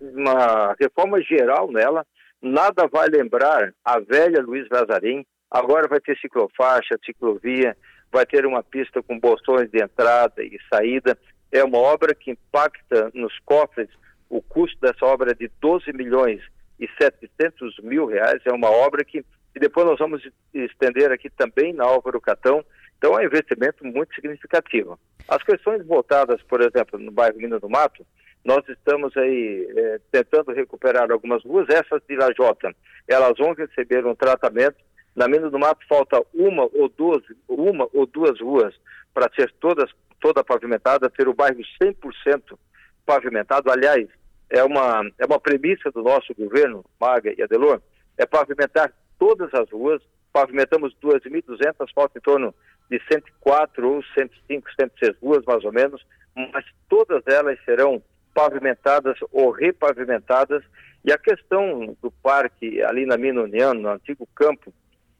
uma 0.00 0.74
reforma 0.78 1.20
geral 1.22 1.70
nela. 1.70 2.06
Nada 2.42 2.86
vai 2.88 3.08
lembrar 3.08 3.72
a 3.84 4.00
velha 4.00 4.42
Luiz 4.42 4.68
Lazarim. 4.70 5.24
Agora 5.54 5.86
vai 5.86 6.00
ter 6.00 6.18
ciclofaixa, 6.18 6.98
ciclovia, 7.06 7.76
vai 8.10 8.26
ter 8.26 8.44
uma 8.44 8.60
pista 8.60 9.00
com 9.00 9.20
bolsões 9.20 9.70
de 9.70 9.80
entrada 9.80 10.42
e 10.42 10.58
saída. 10.68 11.16
É 11.52 11.62
uma 11.62 11.78
obra 11.78 12.12
que 12.12 12.32
impacta 12.32 13.12
nos 13.14 13.38
cofres. 13.44 13.88
O 14.28 14.42
custo 14.42 14.76
dessa 14.80 15.06
obra 15.06 15.30
é 15.30 15.34
de 15.34 15.48
12 15.60 15.92
milhões 15.92 16.40
e 16.80 16.88
700 17.00 17.78
mil 17.84 18.06
reais. 18.06 18.42
É 18.44 18.52
uma 18.52 18.68
obra 18.68 19.04
que 19.04 19.24
e 19.54 19.60
depois 19.60 19.86
nós 19.86 20.00
vamos 20.00 20.28
estender 20.52 21.12
aqui 21.12 21.30
também 21.30 21.72
na 21.72 21.84
Álvaro 21.84 22.20
Catão. 22.20 22.64
Então 22.98 23.16
é 23.16 23.22
um 23.22 23.26
investimento 23.26 23.86
muito 23.86 24.12
significativo. 24.12 24.98
As 25.28 25.40
questões 25.44 25.86
voltadas, 25.86 26.42
por 26.42 26.60
exemplo, 26.62 26.98
no 26.98 27.12
bairro 27.12 27.38
Minas 27.38 27.60
do 27.60 27.70
Mato, 27.70 28.04
nós 28.44 28.68
estamos 28.68 29.16
aí 29.16 29.72
é, 29.76 30.00
tentando 30.10 30.52
recuperar 30.52 31.12
algumas 31.12 31.44
ruas, 31.44 31.68
essas 31.68 32.02
de 32.08 32.16
Lajota, 32.16 32.74
elas 33.06 33.34
vão 33.38 33.54
receber 33.54 34.04
um 34.04 34.16
tratamento. 34.16 34.76
Na 35.14 35.28
Minas 35.28 35.52
do 35.52 35.58
Mato 35.58 35.86
falta 35.88 36.20
uma 36.34 36.64
ou 36.72 36.88
duas, 36.88 37.22
uma 37.48 37.88
ou 37.92 38.06
duas 38.06 38.40
ruas 38.40 38.74
para 39.12 39.30
ser 39.34 39.52
todas 39.60 39.90
toda 40.20 40.42
pavimentada, 40.42 41.10
ter 41.10 41.28
o 41.28 41.34
bairro 41.34 41.60
100% 41.80 42.58
pavimentado. 43.04 43.70
Aliás, 43.70 44.08
é 44.50 44.64
uma 44.64 45.02
é 45.18 45.26
uma 45.26 45.38
premissa 45.38 45.90
do 45.90 46.02
nosso 46.02 46.34
governo, 46.34 46.84
Maga 47.00 47.32
e 47.36 47.42
Adelor, 47.42 47.80
é 48.16 48.26
pavimentar 48.26 48.92
todas 49.18 49.52
as 49.54 49.70
ruas. 49.70 50.02
Pavimentamos 50.32 50.96
2.200, 51.00 51.92
falta 51.94 52.18
em 52.18 52.22
torno 52.22 52.52
de 52.90 53.00
104 53.08 53.88
ou 53.88 54.02
105, 54.18 54.68
106 54.80 55.16
ruas, 55.22 55.44
mais 55.44 55.64
ou 55.64 55.72
menos, 55.72 56.04
mas 56.52 56.64
todas 56.88 57.22
elas 57.26 57.56
serão 57.64 58.02
pavimentadas 58.34 59.16
ou 59.30 59.50
repavimentadas. 59.52 60.64
E 61.04 61.12
a 61.12 61.18
questão 61.18 61.96
do 62.02 62.10
parque 62.10 62.82
ali 62.82 63.06
na 63.06 63.16
Mina 63.16 63.42
União, 63.42 63.74
no 63.74 63.90
antigo 63.90 64.26
campo 64.34 64.72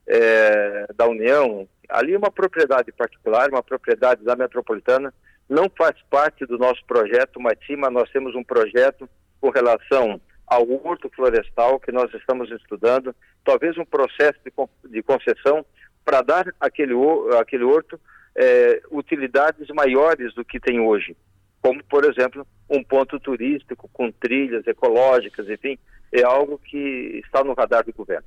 é, 0.07 0.87
da 0.95 1.07
União, 1.07 1.67
ali 1.89 2.13
é 2.13 2.17
uma 2.17 2.31
propriedade 2.31 2.91
particular, 2.91 3.49
uma 3.49 3.63
propriedade 3.63 4.23
da 4.23 4.35
metropolitana, 4.35 5.13
não 5.49 5.69
faz 5.69 5.95
parte 6.09 6.45
do 6.45 6.57
nosso 6.57 6.83
projeto, 6.85 7.39
mas 7.39 7.57
sim, 7.65 7.75
nós 7.75 8.09
temos 8.11 8.35
um 8.35 8.43
projeto 8.43 9.09
com 9.39 9.49
relação 9.49 10.19
ao 10.47 10.69
horto 10.83 11.09
florestal 11.15 11.79
que 11.79 11.91
nós 11.91 12.13
estamos 12.13 12.51
estudando, 12.51 13.15
talvez 13.43 13.77
um 13.77 13.85
processo 13.85 14.39
de, 14.43 14.51
de 14.89 15.03
concessão 15.03 15.65
para 16.03 16.21
dar 16.21 16.53
aquele, 16.59 16.93
aquele 17.39 17.63
horto 17.63 17.99
é, 18.35 18.81
utilidades 18.91 19.67
maiores 19.69 20.33
do 20.33 20.45
que 20.45 20.59
tem 20.59 20.79
hoje, 20.79 21.15
como, 21.61 21.83
por 21.85 22.05
exemplo, 22.05 22.45
um 22.69 22.83
ponto 22.83 23.19
turístico 23.19 23.89
com 23.91 24.11
trilhas 24.11 24.65
ecológicas, 24.67 25.49
enfim, 25.49 25.77
é 26.11 26.23
algo 26.23 26.59
que 26.59 27.21
está 27.25 27.43
no 27.43 27.53
radar 27.53 27.83
do 27.83 27.93
governo. 27.93 28.25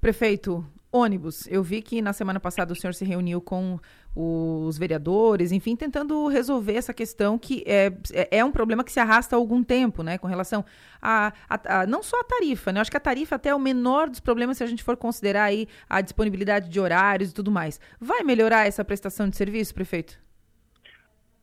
Prefeito, 0.00 0.64
ônibus. 0.92 1.46
Eu 1.46 1.62
vi 1.62 1.82
que 1.82 2.02
na 2.02 2.12
semana 2.12 2.40
passada 2.40 2.72
o 2.72 2.76
senhor 2.76 2.92
se 2.92 3.04
reuniu 3.04 3.40
com 3.40 3.78
os 4.14 4.76
vereadores, 4.76 5.52
enfim, 5.52 5.76
tentando 5.76 6.26
resolver 6.26 6.74
essa 6.74 6.92
questão 6.92 7.38
que 7.38 7.62
é, 7.64 7.92
é, 8.12 8.38
é 8.38 8.44
um 8.44 8.50
problema 8.50 8.82
que 8.82 8.90
se 8.90 8.98
arrasta 8.98 9.36
há 9.36 9.38
algum 9.38 9.62
tempo, 9.62 10.02
né, 10.02 10.18
com 10.18 10.26
relação 10.26 10.64
a, 11.00 11.32
a, 11.48 11.82
a, 11.82 11.86
não 11.86 12.02
só 12.02 12.18
a 12.20 12.24
tarifa, 12.24 12.72
né, 12.72 12.80
acho 12.80 12.90
que 12.90 12.96
a 12.96 13.00
tarifa 13.00 13.36
até 13.36 13.50
é 13.50 13.54
o 13.54 13.60
menor 13.60 14.08
dos 14.08 14.18
problemas 14.18 14.56
se 14.56 14.64
a 14.64 14.66
gente 14.66 14.82
for 14.82 14.96
considerar 14.96 15.44
aí 15.44 15.68
a 15.88 16.00
disponibilidade 16.00 16.68
de 16.68 16.80
horários 16.80 17.30
e 17.30 17.34
tudo 17.34 17.52
mais. 17.52 17.80
Vai 18.00 18.24
melhorar 18.24 18.66
essa 18.66 18.84
prestação 18.84 19.28
de 19.28 19.36
serviço, 19.36 19.74
prefeito? 19.74 20.18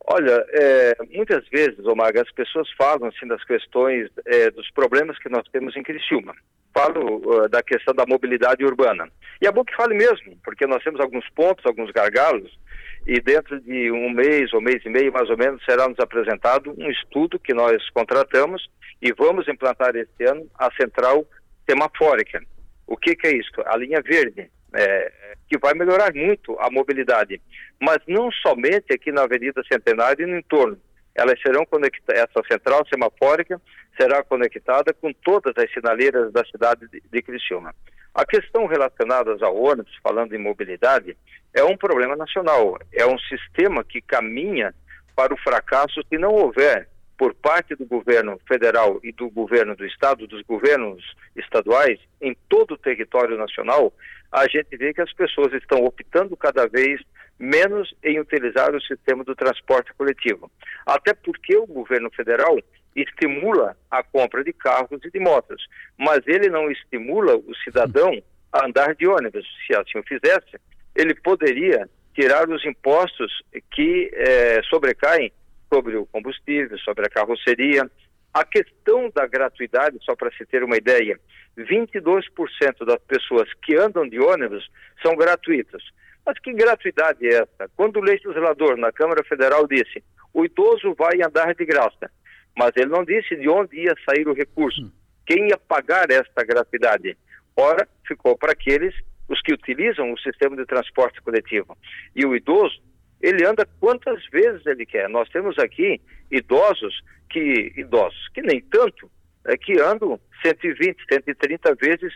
Olha, 0.10 0.46
é, 0.54 0.96
muitas 1.14 1.46
vezes, 1.50 1.86
Omaga, 1.86 2.22
as 2.22 2.32
pessoas 2.32 2.70
falam 2.78 3.10
assim 3.10 3.28
das 3.28 3.44
questões, 3.44 4.10
é, 4.26 4.50
dos 4.52 4.70
problemas 4.72 5.20
que 5.20 5.28
nós 5.28 5.46
temos 5.52 5.76
em 5.76 5.84
Criciúma. 5.84 6.34
Falo 6.78 7.18
uh, 7.26 7.50
da 7.50 7.64
questão 7.64 7.94
da 7.94 8.06
mobilidade 8.06 8.64
urbana. 8.64 9.10
E 9.42 9.48
é 9.48 9.52
bom 9.52 9.64
que 9.64 9.76
fale 9.76 9.96
mesmo, 9.96 10.38
porque 10.44 10.66
nós 10.66 10.84
temos 10.84 11.00
alguns 11.00 11.28
pontos, 11.30 11.66
alguns 11.66 11.92
gargalos, 11.92 12.58
e 13.06 13.22
dentro 13.22 13.60
de 13.62 13.92
um 13.92 14.10
mês 14.10 14.54
ou 14.54 14.62
mês 14.62 14.84
e 14.86 14.90
meio, 14.90 15.14
mais 15.14 15.30
ou 15.30 15.38
menos, 15.38 15.64
será 15.64 15.88
nos 15.88 16.00
apresentado 16.00 16.74
um 16.78 16.90
estudo 16.90 17.40
que 17.40 17.54
nós 17.54 17.90
contratamos 17.92 18.70
e 19.02 19.14
vamos 19.14 19.48
implantar 19.48 19.96
este 19.96 20.26
ano 20.26 20.46
a 20.58 20.70
central 20.80 21.26
semafórica. 21.70 22.42
O 22.86 22.98
que, 22.98 23.16
que 23.16 23.28
é 23.28 23.38
isso? 23.38 23.52
A 23.66 23.78
linha 23.78 24.02
verde 24.02 24.50
é, 24.74 25.12
que 25.50 25.58
vai 25.58 25.74
melhorar 25.74 26.14
muito 26.14 26.58
a 26.60 26.70
mobilidade, 26.70 27.42
mas 27.82 27.98
não 28.08 28.32
somente 28.32 28.94
aqui 28.94 29.12
na 29.12 29.24
Avenida 29.24 29.62
Centenário 29.72 30.24
e 30.24 30.30
no 30.30 30.38
entorno. 30.38 30.78
Elas 31.18 31.42
serão 31.42 31.66
conectadas, 31.66 32.22
essa 32.22 32.48
central 32.48 32.86
semafórica 32.88 33.60
será 34.00 34.24
conectada 34.24 34.94
com 34.94 35.12
todas 35.12 35.52
as 35.58 35.74
sinaleiras 35.74 36.32
da 36.32 36.46
cidade 36.46 36.88
de, 36.88 37.22
Criciúma. 37.24 37.74
A 38.14 38.24
questão 38.24 38.68
relacionada 38.68 39.36
ao 39.42 39.58
ônibus, 39.60 39.98
falando 40.04 40.34
em 40.34 40.38
mobilidade, 40.38 41.18
é 41.56 41.64
um 41.64 41.76
problema 41.76 42.16
nacional. 42.16 42.78
É 42.94 43.06
um 43.08 43.18
sistema 43.18 43.84
que 43.84 44.00
caminha 44.00 44.76
para 45.16 45.34
o 45.34 45.38
fracasso 45.38 46.04
se 46.08 46.18
não 46.20 46.32
houver, 46.32 46.88
por 47.18 47.34
parte 47.34 47.74
do 47.74 47.86
governo 47.86 48.40
federal 48.48 49.00
e 49.04 49.12
do 49.12 49.28
governo 49.32 49.76
do 49.76 49.86
estado, 49.86 50.28
dos 50.28 50.44
governos 50.44 51.04
estaduais, 51.36 52.00
em 52.22 52.38
todo 52.48 52.76
o 52.76 52.78
território 52.78 53.36
nacional, 53.36 53.92
a 54.32 54.48
gente 54.48 54.78
vê 54.78 54.94
que 54.94 55.02
as 55.02 55.12
pessoas 55.14 55.52
estão 55.54 55.84
optando 55.84 56.38
cada 56.38 56.68
vez 56.68 57.02
menos 57.40 57.94
em 58.04 58.20
utilizar 58.20 58.74
o 58.74 58.82
sistema 58.82 59.24
do 59.24 59.36
transporte 59.36 59.94
coletivo. 59.94 60.52
Até 60.86 61.14
porque 61.14 61.56
o 61.56 61.68
governo 61.68 62.10
federal 62.12 62.58
estimula 62.96 63.78
a 63.92 64.02
compra 64.02 64.44
de 64.44 64.52
carros 64.54 65.00
e 65.04 65.12
de 65.12 65.20
motos, 65.20 65.68
mas 65.98 66.22
ele 66.26 66.50
não 66.50 66.72
estimula 66.72 67.36
o 67.36 67.56
cidadão 67.64 68.22
a 68.52 68.66
andar 68.66 68.96
de 68.96 69.08
ônibus. 69.08 69.46
Se 69.66 69.76
assim 69.76 70.00
o 70.00 70.04
fizesse, 70.04 70.60
ele 70.96 71.14
poderia 71.14 71.88
tirar 72.16 72.50
os 72.50 72.66
impostos 72.66 73.32
que 73.72 74.10
eh, 74.14 74.62
sobrecaem 74.68 75.32
sobre 75.72 75.96
o 75.96 76.08
combustível, 76.08 76.78
sobre 76.80 77.06
a 77.06 77.10
carroceria, 77.10 77.90
a 78.34 78.44
questão 78.44 79.12
da 79.14 79.28
gratuidade, 79.28 79.98
só 80.02 80.16
para 80.16 80.32
se 80.32 80.46
ter 80.46 80.64
uma 80.64 80.78
ideia, 80.78 81.20
22% 81.58 82.86
das 82.86 83.00
pessoas 83.08 83.52
que 83.64 83.76
andam 83.76 84.08
de 84.08 84.20
ônibus 84.20 84.68
são 85.02 85.16
gratuitas. 85.16 85.84
Mas 86.28 86.38
que 86.40 86.52
gratuidade 86.52 87.26
é 87.26 87.36
essa? 87.36 87.72
Quando 87.78 87.98
o 87.98 88.04
legislador 88.04 88.78
na 88.78 88.92
Câmara 88.92 89.24
Federal 89.24 89.66
disse 89.66 90.04
o 90.34 90.44
idoso 90.44 90.94
vai 90.94 91.22
andar 91.26 91.56
de 91.56 91.66
graça, 91.66 92.12
mas 92.56 92.74
ele 92.76 92.90
não 92.90 93.06
disse 93.06 93.34
de 93.38 93.48
onde 93.48 93.80
ia 93.80 93.96
sair 94.06 94.28
o 94.28 94.34
recurso, 94.34 94.82
hum. 94.82 94.92
quem 95.26 95.48
ia 95.48 95.58
pagar 95.58 96.12
esta 96.12 96.44
gratuidade. 96.44 97.18
Ora, 97.56 97.88
ficou 98.06 98.38
para 98.38 98.52
aqueles 98.52 98.94
os 99.30 99.42
que 99.42 99.54
utilizam 99.54 100.12
o 100.12 100.20
sistema 100.20 100.58
de 100.58 100.66
transporte 100.66 101.22
coletivo. 101.22 101.78
E 102.14 102.26
o 102.26 102.36
idoso 102.36 102.78
ele 103.22 103.46
anda 103.46 103.66
quantas 103.80 104.24
vezes 104.28 104.66
ele 104.66 104.86
quer. 104.86 105.08
Nós 105.08 105.30
temos 105.30 105.58
aqui 105.58 106.00
idosos 106.30 107.02
que 107.30 107.72
idosos 107.78 108.28
que 108.34 108.42
nem 108.42 108.62
tanto 108.62 109.10
é, 109.46 109.56
que 109.56 109.80
andam 109.80 110.20
120, 110.44 110.98
130 111.10 111.76
vezes 111.76 112.14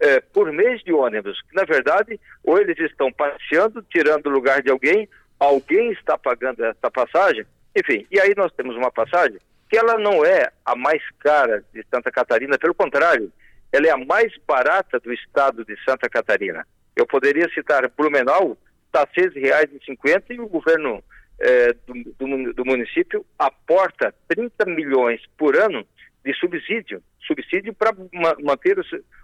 é, 0.00 0.20
por 0.20 0.50
mês 0.52 0.82
de 0.82 0.92
ônibus. 0.92 1.38
Na 1.52 1.64
verdade, 1.64 2.18
ou 2.42 2.58
eles 2.58 2.78
estão 2.78 3.12
passeando, 3.12 3.84
tirando 3.90 4.26
o 4.26 4.30
lugar 4.30 4.62
de 4.62 4.70
alguém, 4.70 5.08
alguém 5.38 5.92
está 5.92 6.16
pagando 6.16 6.64
essa 6.64 6.90
passagem. 6.90 7.44
Enfim, 7.76 8.06
e 8.10 8.18
aí 8.18 8.34
nós 8.36 8.52
temos 8.52 8.74
uma 8.76 8.90
passagem 8.90 9.38
que 9.68 9.78
ela 9.78 9.96
não 9.96 10.24
é 10.24 10.50
a 10.64 10.74
mais 10.74 11.00
cara 11.20 11.64
de 11.72 11.84
Santa 11.88 12.10
Catarina, 12.10 12.58
pelo 12.58 12.74
contrário, 12.74 13.32
ela 13.72 13.86
é 13.86 13.90
a 13.90 13.96
mais 13.96 14.32
barata 14.46 14.98
do 14.98 15.12
estado 15.12 15.64
de 15.64 15.76
Santa 15.84 16.08
Catarina. 16.08 16.66
Eu 16.96 17.06
poderia 17.06 17.48
citar 17.50 17.88
Blumenau, 17.96 18.58
está 18.86 19.06
R$ 19.14 19.30
6,50 19.30 20.24
e 20.30 20.40
o 20.40 20.48
governo 20.48 21.02
é, 21.38 21.72
do, 21.86 21.94
do, 22.18 22.52
do, 22.52 22.64
município 22.64 23.24
aporta 23.38 24.12
30 24.28 24.66
milhões 24.66 25.22
por 25.38 25.56
ano 25.56 25.86
de 26.24 26.34
subsídio, 26.34 27.02
subsídio 27.26 27.74
para 27.74 27.92
ma 28.12 28.34
manter 28.40 28.78
o, 28.78 28.82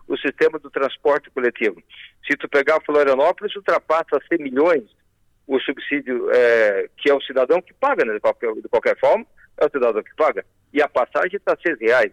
o, 0.09 0.17
sistema 0.17 0.59
do 0.59 0.71
transporte 0.71 1.31
coletivo. 1.31 1.83
Se 2.27 2.37
tu 2.37 2.49
pegar 2.49 2.81
Florianópolis, 2.85 3.55
ultrapassa 3.55 4.21
100 4.29 4.39
milhões 4.39 4.85
o 5.47 5.61
subsídio 5.61 6.29
é, 6.33 6.89
que 6.97 7.11
é 7.11 7.15
o 7.15 7.21
cidadão 7.21 7.63
que 7.63 7.73
paga, 7.75 8.05
né, 8.05 8.15
de, 8.15 8.21
qualquer, 8.21 8.53
de 8.55 8.69
qualquer 8.69 8.99
forma, 8.99 9.25
é 9.59 9.67
o 9.67 9.71
cidadão 9.71 10.03
que 10.03 10.15
paga. 10.17 10.45
E 10.73 10.83
a 10.83 10.89
passagem 10.89 11.37
está 11.37 11.53
R$ 11.53 11.77
reais. 11.81 12.13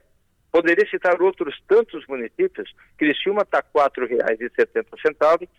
Poderia 0.51 0.87
citar 0.87 1.19
outros 1.19 1.59
tantos 1.67 2.05
municípios, 2.07 2.71
Criciúma 2.97 3.41
está 3.41 3.57
R$ 3.57 3.65
4,70 3.73 5.49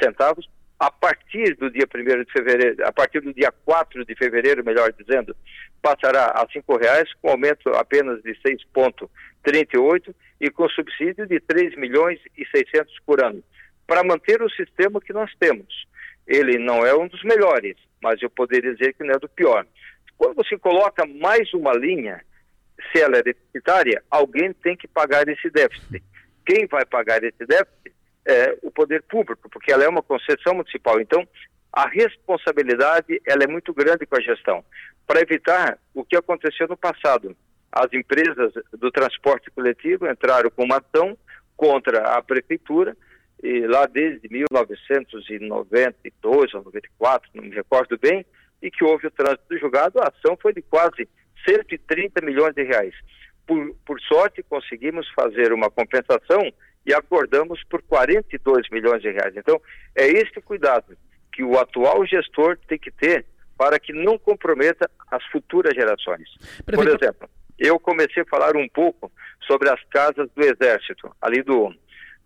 centavos, 0.00 0.48
a 0.78 0.90
partir 0.90 1.56
do 1.56 1.70
dia 1.70 1.88
1 1.92 2.24
de 2.24 2.32
fevereiro, 2.32 2.86
a 2.86 2.92
partir 2.92 3.20
do 3.20 3.34
dia 3.34 3.52
4 3.64 4.04
de 4.04 4.14
fevereiro, 4.14 4.64
melhor 4.64 4.92
dizendo, 4.92 5.34
passará 5.82 6.26
a 6.26 6.42
R$ 6.42 6.62
reais 6.80 7.12
com 7.20 7.30
aumento 7.30 7.68
apenas 7.70 8.22
de 8.22 8.32
6,38 8.34 10.14
e 10.40 10.50
com 10.50 10.68
subsídio 10.68 11.26
de 11.26 11.40
3 11.40 11.76
milhões 11.76 12.20
e 12.36 12.46
600 12.46 12.94
por 13.04 13.24
ano, 13.24 13.42
para 13.86 14.04
manter 14.04 14.40
o 14.40 14.50
sistema 14.50 15.00
que 15.00 15.12
nós 15.12 15.34
temos. 15.40 15.86
Ele 16.26 16.58
não 16.58 16.86
é 16.86 16.94
um 16.94 17.08
dos 17.08 17.24
melhores, 17.24 17.76
mas 18.00 18.22
eu 18.22 18.30
poderia 18.30 18.72
dizer 18.74 18.94
que 18.94 19.02
não 19.02 19.14
é 19.14 19.18
do 19.18 19.28
pior. 19.28 19.66
Quando 20.16 20.36
você 20.36 20.56
coloca 20.58 21.04
mais 21.06 21.52
uma 21.54 21.72
linha, 21.72 22.22
se 22.92 23.00
ela 23.00 23.18
é 23.18 23.22
deficitária, 23.22 24.02
alguém 24.08 24.52
tem 24.52 24.76
que 24.76 24.86
pagar 24.86 25.26
esse 25.28 25.50
déficit. 25.50 26.02
Quem 26.46 26.66
vai 26.66 26.84
pagar 26.84 27.22
esse 27.24 27.44
déficit 27.44 27.97
é 28.28 28.56
o 28.62 28.70
poder 28.70 29.02
público, 29.02 29.48
porque 29.50 29.72
ela 29.72 29.82
é 29.84 29.88
uma 29.88 30.02
concessão 30.02 30.54
municipal. 30.54 31.00
Então, 31.00 31.26
a 31.72 31.88
responsabilidade 31.88 33.18
ela 33.26 33.44
é 33.44 33.46
muito 33.46 33.72
grande 33.72 34.04
com 34.04 34.16
a 34.16 34.20
gestão, 34.20 34.62
para 35.06 35.22
evitar 35.22 35.78
o 35.94 36.04
que 36.04 36.16
aconteceu 36.16 36.68
no 36.68 36.76
passado. 36.76 37.34
As 37.72 37.90
empresas 37.92 38.52
do 38.72 38.90
transporte 38.90 39.50
coletivo 39.50 40.06
entraram 40.06 40.50
com 40.50 40.64
uma 40.64 40.76
ação 40.76 41.16
contra 41.56 42.16
a 42.16 42.22
prefeitura, 42.22 42.94
e 43.42 43.66
lá 43.66 43.86
desde 43.86 44.28
1992 44.28 46.54
ou 46.54 46.62
94, 46.64 47.30
não 47.34 47.44
me 47.44 47.54
recordo 47.54 47.96
bem, 47.98 48.26
e 48.60 48.70
que 48.70 48.84
houve 48.84 49.06
o 49.06 49.10
trânsito 49.10 49.56
julgado, 49.58 50.00
a 50.00 50.08
ação 50.08 50.36
foi 50.40 50.52
de 50.52 50.60
quase 50.62 51.08
130 51.48 52.20
milhões 52.24 52.54
de 52.54 52.64
reais. 52.64 52.94
Por, 53.46 53.74
por 53.86 54.00
sorte, 54.00 54.42
conseguimos 54.42 55.08
fazer 55.14 55.52
uma 55.52 55.70
compensação 55.70 56.52
e 56.88 56.94
acordamos 56.94 57.62
por 57.64 57.82
42 57.82 58.70
milhões 58.70 59.02
de 59.02 59.10
reais. 59.10 59.36
Então, 59.36 59.60
é 59.94 60.06
este 60.06 60.40
cuidado 60.40 60.96
que 61.30 61.44
o 61.44 61.58
atual 61.58 62.06
gestor 62.06 62.58
tem 62.66 62.78
que 62.78 62.90
ter 62.90 63.26
para 63.58 63.78
que 63.78 63.92
não 63.92 64.18
comprometa 64.18 64.90
as 65.10 65.22
futuras 65.26 65.74
gerações. 65.74 66.30
Por 66.64 66.88
exemplo, 66.88 67.28
eu 67.58 67.78
comecei 67.78 68.22
a 68.22 68.26
falar 68.26 68.56
um 68.56 68.66
pouco 68.68 69.12
sobre 69.46 69.68
as 69.68 69.82
casas 69.90 70.30
do 70.34 70.42
Exército, 70.42 71.14
ali 71.20 71.42
do, 71.42 71.74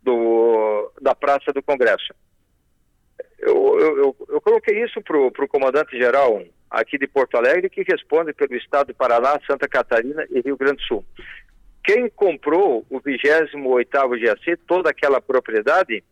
do 0.01 0.93
da 1.01 1.15
Praça 1.15 1.53
do 1.53 1.63
Congresso. 1.63 2.15
Eu, 3.41 3.81
eu, 3.81 3.97
eu, 3.99 4.17
eu 4.29 4.41
coloquei 4.41 4.85
isso 4.85 5.03
para 5.03 5.19
o 5.19 5.49
comandante-geral 5.49 6.45
aqui 6.71 6.97
de 6.97 7.09
Porto 7.09 7.37
Alegre, 7.37 7.69
que 7.69 7.83
responde 7.83 8.33
pelo 8.33 8.55
estado 8.55 8.89
do 8.89 8.95
Paraná, 8.95 9.41
Santa 9.45 9.67
Catarina 9.67 10.25
e 10.31 10.41
Rio 10.41 10.57
Grande 10.57 10.77
do 10.77 10.83
Sul. 10.83 11.05
Quem 11.85 12.09
comprou 12.09 12.87
o 12.89 13.01
28º 13.01 14.21
GAC, 14.21 14.57
toda 14.67 14.91
aquela 14.91 15.21
propriedade, 15.21 16.05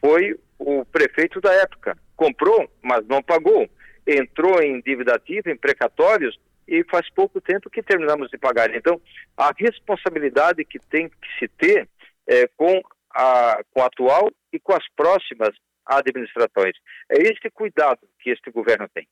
foi 0.00 0.38
o 0.58 0.84
prefeito 0.84 1.40
da 1.40 1.52
época. 1.52 1.96
Comprou, 2.14 2.70
mas 2.82 3.06
não 3.06 3.22
pagou. 3.22 3.68
Entrou 4.06 4.62
em 4.62 4.80
dívida 4.80 5.14
ativa, 5.14 5.50
em 5.50 5.56
precatórios, 5.56 6.38
e 6.66 6.84
faz 6.84 7.08
pouco 7.10 7.40
tempo 7.40 7.70
que 7.70 7.82
terminamos 7.82 8.28
de 8.30 8.38
pagar. 8.38 8.74
Então, 8.74 9.00
a 9.36 9.52
responsabilidade 9.56 10.64
que 10.64 10.78
tem 10.78 11.08
que 11.08 11.38
se 11.38 11.48
ter 11.48 11.88
é, 12.26 12.48
com, 12.56 12.80
a, 13.10 13.60
com 13.72 13.82
a 13.82 13.86
atual 13.86 14.30
e 14.52 14.58
com 14.58 14.72
as 14.72 14.84
próximas 14.96 15.54
administrações. 15.84 16.76
É 17.08 17.22
este 17.22 17.48
cuidado 17.50 18.00
que 18.20 18.30
este 18.30 18.50
governo 18.50 18.88
tem. 18.92 19.06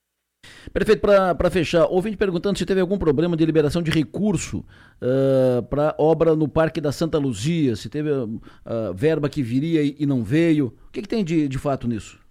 Prefeito, 0.72 1.00
para 1.00 1.50
fechar, 1.50 1.86
ouvinte 1.86 2.16
perguntando 2.16 2.58
se 2.58 2.66
teve 2.66 2.80
algum 2.80 2.98
problema 2.98 3.36
de 3.36 3.44
liberação 3.44 3.82
de 3.82 3.90
recurso 3.90 4.64
uh, 5.00 5.62
para 5.64 5.94
obra 5.98 6.34
no 6.34 6.48
Parque 6.48 6.80
da 6.80 6.92
Santa 6.92 7.18
Luzia, 7.18 7.76
se 7.76 7.88
teve 7.88 8.10
uh, 8.10 8.40
verba 8.94 9.28
que 9.28 9.42
viria 9.42 9.82
e, 9.82 9.96
e, 9.98 10.06
não 10.06 10.24
veio. 10.24 10.66
O 10.88 10.92
que, 10.92 11.02
que 11.02 11.08
tem 11.08 11.24
de, 11.24 11.48
de 11.48 11.58
fato 11.58 11.86
nisso? 11.86 12.22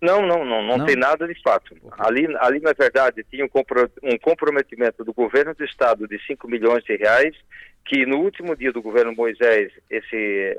Não, 0.00 0.22
não, 0.22 0.44
não, 0.44 0.62
não, 0.62 0.78
não, 0.78 0.86
tem 0.86 0.96
nada 0.96 1.28
de 1.28 1.38
fato. 1.42 1.76
Ali, 1.98 2.26
ali, 2.38 2.58
na 2.60 2.72
verdade, 2.72 3.22
tinha 3.30 3.44
um, 3.44 3.48
compro 3.48 3.90
comprometimento 4.22 5.04
do 5.04 5.12
governo 5.12 5.54
do 5.54 5.64
estado 5.64 6.08
de 6.08 6.18
5 6.26 6.48
milhões 6.48 6.82
de 6.84 6.96
reais, 6.96 7.36
que 7.84 8.06
no 8.06 8.18
último 8.18 8.56
dia 8.56 8.72
do 8.72 8.80
governo 8.80 9.14
Moisés 9.14 9.70
esse 9.90 10.56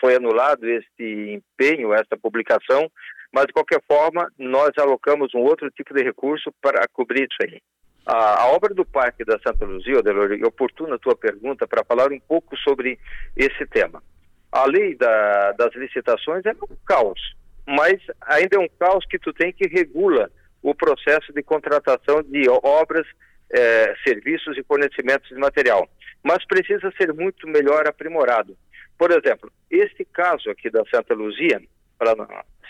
foi 0.00 0.14
anulado 0.14 0.68
este 0.68 1.34
empenho, 1.34 1.92
esta 1.92 2.16
publicação, 2.16 2.90
mas 3.32 3.46
de 3.46 3.52
qualquer 3.52 3.82
forma 3.88 4.30
nós 4.38 4.70
alocamos 4.76 5.34
um 5.34 5.40
outro 5.40 5.70
tipo 5.70 5.94
de 5.94 6.02
recurso 6.02 6.52
para 6.60 6.86
cobrir 6.92 7.22
isso 7.30 7.38
aí. 7.42 7.60
A, 8.04 8.48
obra 8.48 8.74
do 8.74 8.84
Parque 8.84 9.24
da 9.24 9.38
Santa 9.38 9.64
Luzia, 9.64 9.98
Adelor, 9.98 10.32
é 10.32 10.46
oportuna 10.46 10.96
a 10.96 10.98
tua 10.98 11.16
pergunta 11.16 11.66
para 11.66 11.84
falar 11.84 12.12
um 12.12 12.20
pouco 12.20 12.56
sobre 12.58 12.98
esse 13.36 13.64
tema. 13.66 14.02
A 14.50 14.66
lei 14.66 14.96
da, 14.96 15.52
das 15.52 15.74
licitações 15.74 16.44
é 16.44 16.50
um 16.50 16.76
caos, 16.84 17.20
mas 17.66 18.00
ainda 18.20 18.56
é 18.56 18.58
um 18.58 18.68
caos 18.78 19.06
que 19.06 19.18
tu 19.18 19.32
tem 19.32 19.52
que 19.52 19.68
regula 19.68 20.30
o 20.60 20.74
processo 20.74 21.32
de 21.32 21.42
contratação 21.42 22.22
de 22.22 22.48
obras, 22.62 23.06
eh, 23.50 23.94
serviços 24.06 24.56
e 24.58 24.62
fornecimentos 24.62 25.28
de 25.28 25.36
material. 25.36 25.88
Mas 26.22 26.44
precisa 26.46 26.92
ser 26.96 27.12
muito 27.12 27.48
melhor 27.48 27.86
aprimorado. 27.88 28.56
Por 28.98 29.10
exemplo, 29.10 29.50
este 29.70 30.04
caso 30.04 30.50
aqui 30.50 30.70
da 30.70 30.84
Santa 30.92 31.14
Luzia, 31.14 31.60
para 31.98 32.14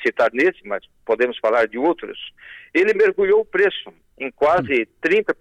citar 0.05 0.31
nesse, 0.33 0.67
mas 0.67 0.83
podemos 1.05 1.38
falar 1.38 1.67
de 1.67 1.79
outros, 1.79 2.19
ele 2.75 2.95
mergulhou 2.95 3.41
o 3.41 3.45
preço 3.45 3.93
em 4.19 4.31
quase 4.31 4.88
30%. 5.03 5.35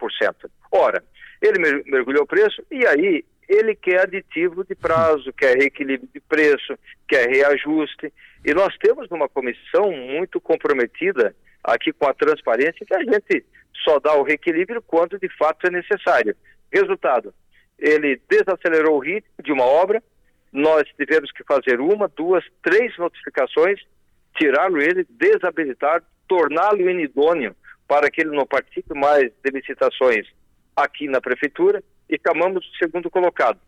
Ora, 0.72 1.04
ele 1.42 1.84
mergulhou 1.86 2.24
o 2.24 2.28
preço 2.28 2.64
e 2.72 2.86
aí 2.86 3.26
ele 3.48 3.76
quer 3.76 4.02
aditivo 4.02 4.64
de 4.64 4.76
prazo, 4.76 5.34
quer 5.34 5.58
reequilíbrio 5.58 6.10
de 6.14 6.22
preço, 6.22 6.78
quer 7.08 7.28
reajuste. 7.30 8.14
E 8.46 8.54
nós 8.54 8.76
temos 8.78 9.10
uma 9.12 9.28
comissão 9.28 9.92
muito 9.92 10.40
comprometida 10.40 11.36
aqui 11.64 11.92
com 11.92 12.08
a 12.08 12.14
transparência 12.14 12.86
que 12.86 12.96
a 12.96 13.04
gente 13.04 13.46
só 13.84 14.00
dá 14.00 14.16
o 14.16 14.24
reequilíbrio 14.24 14.82
quando 14.82 15.20
de 15.20 15.30
fato 15.38 15.68
é 15.68 15.70
necessário. 15.70 16.36
Resultado, 16.72 17.34
ele 17.78 18.22
desacelerou 18.30 18.96
o 18.96 19.00
ritmo 19.00 19.44
de 19.44 19.52
uma 19.52 19.66
obra, 19.66 20.02
nós 20.52 20.84
tivemos 20.98 21.32
que 21.32 21.44
fazer 21.44 21.80
uma, 21.80 22.08
duas, 22.08 22.44
três 22.64 22.98
notificações, 22.98 23.82
tirá-lo 24.42 24.82
ele, 24.82 25.06
desabilitar, 25.08 26.04
torná-lo 26.28 26.90
inidôneo 26.90 27.56
para 27.88 28.10
que 28.10 28.22
ele 28.22 28.36
não 28.36 28.46
participe 28.46 28.98
mais 28.98 29.32
de 29.44 29.52
licitações 29.52 30.28
aqui 30.76 31.08
na 31.08 31.22
prefeitura 31.22 31.84
e 32.10 32.20
chamamos 32.26 32.66
o 32.66 32.76
segundo 32.78 33.10
colocado. 33.10 33.60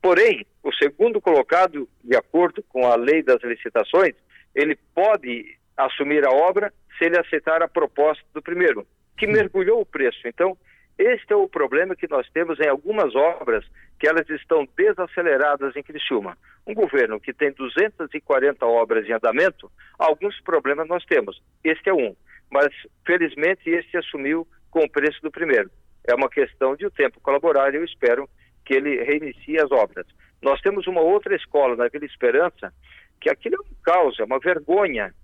Porém, 0.00 0.46
o 0.62 0.72
segundo 0.72 1.20
colocado, 1.20 1.86
de 2.02 2.16
acordo 2.16 2.62
com 2.62 2.86
a 2.86 2.96
lei 2.96 3.22
das 3.22 3.42
licitações, 3.42 4.14
ele 4.54 4.78
pode 4.94 5.58
assumir 5.76 6.26
a 6.26 6.30
obra 6.30 6.72
se 6.96 7.04
ele 7.04 7.18
aceitar 7.18 7.62
a 7.62 7.68
proposta 7.68 8.24
do 8.32 8.40
primeiro, 8.40 8.86
que 9.18 9.26
mergulhou 9.26 9.82
o 9.82 9.86
preço. 9.86 10.26
Então, 10.26 10.56
este 10.98 11.32
é 11.32 11.36
o 11.36 11.48
problema 11.48 11.96
que 11.96 12.08
nós 12.08 12.28
temos 12.30 12.60
em 12.60 12.68
algumas 12.68 13.14
obras 13.14 13.64
que 13.98 14.06
elas 14.06 14.28
estão 14.28 14.66
desaceleradas 14.76 15.74
em 15.76 15.82
Criciúma. 15.82 16.36
Um 16.66 16.74
governo 16.74 17.20
que 17.20 17.32
tem 17.32 17.52
240 17.52 18.64
obras 18.66 19.08
em 19.08 19.12
andamento, 19.12 19.70
alguns 19.98 20.40
problemas 20.42 20.88
nós 20.88 21.04
temos. 21.04 21.42
Este 21.64 21.90
é 21.90 21.94
um, 21.94 22.14
mas 22.50 22.68
felizmente 23.06 23.70
este 23.70 23.96
assumiu 23.96 24.46
com 24.70 24.80
o 24.80 24.90
preço 24.90 25.20
do 25.22 25.30
primeiro. 25.30 25.70
É 26.04 26.14
uma 26.14 26.28
questão 26.28 26.76
de 26.76 26.86
o 26.86 26.90
tempo 26.90 27.20
colaborar 27.20 27.72
e 27.72 27.76
eu 27.76 27.84
espero 27.84 28.28
que 28.64 28.74
ele 28.74 29.02
reinicie 29.02 29.60
as 29.60 29.70
obras. 29.70 30.06
Nós 30.42 30.60
temos 30.60 30.86
uma 30.86 31.00
outra 31.00 31.34
escola 31.36 31.76
na 31.76 31.88
Vila 31.88 32.04
Esperança, 32.04 32.72
que 33.20 33.30
aquilo 33.30 33.56
é 33.56 33.60
um 33.60 33.74
caos, 33.82 34.18
é 34.18 34.24
uma 34.24 34.40
vergonha, 34.40 35.14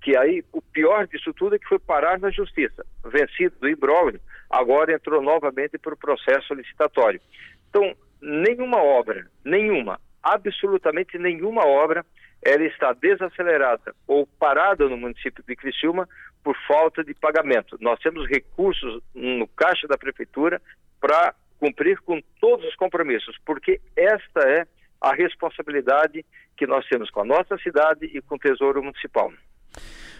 que 0.00 0.16
aí 0.16 0.42
o 0.52 0.62
pior 0.62 1.06
disso 1.06 1.32
tudo 1.34 1.56
é 1.56 1.58
que 1.58 1.68
foi 1.68 1.78
parar 1.78 2.18
na 2.18 2.30
justiça. 2.30 2.84
Vencido 3.04 3.56
do 3.60 3.68
imbróglio, 3.68 4.20
agora 4.48 4.94
entrou 4.94 5.20
novamente 5.22 5.78
para 5.78 5.94
o 5.94 5.96
processo 5.96 6.54
licitatório. 6.54 7.20
Então, 7.68 7.94
nenhuma 8.20 8.82
obra, 8.82 9.26
nenhuma, 9.44 10.00
absolutamente 10.22 11.18
nenhuma 11.18 11.66
obra, 11.66 12.04
ela 12.42 12.64
está 12.64 12.92
desacelerada 12.94 13.94
ou 14.06 14.26
parada 14.26 14.88
no 14.88 14.96
município 14.96 15.44
de 15.46 15.54
Criciúma 15.54 16.08
por 16.42 16.56
falta 16.66 17.04
de 17.04 17.12
pagamento. 17.14 17.76
Nós 17.80 17.98
temos 18.00 18.26
recursos 18.26 19.02
no 19.14 19.46
caixa 19.48 19.86
da 19.86 19.98
prefeitura 19.98 20.60
para 20.98 21.34
cumprir 21.58 22.00
com 22.00 22.20
todos 22.40 22.66
os 22.66 22.74
compromissos, 22.76 23.36
porque 23.44 23.80
esta 23.94 24.40
é 24.48 24.66
a 25.00 25.14
responsabilidade 25.14 26.24
que 26.56 26.66
nós 26.66 26.86
temos 26.86 27.10
com 27.10 27.20
a 27.20 27.24
nossa 27.24 27.58
cidade 27.58 28.06
e 28.06 28.20
com 28.22 28.36
o 28.36 28.38
Tesouro 28.38 28.82
Municipal. 28.82 29.30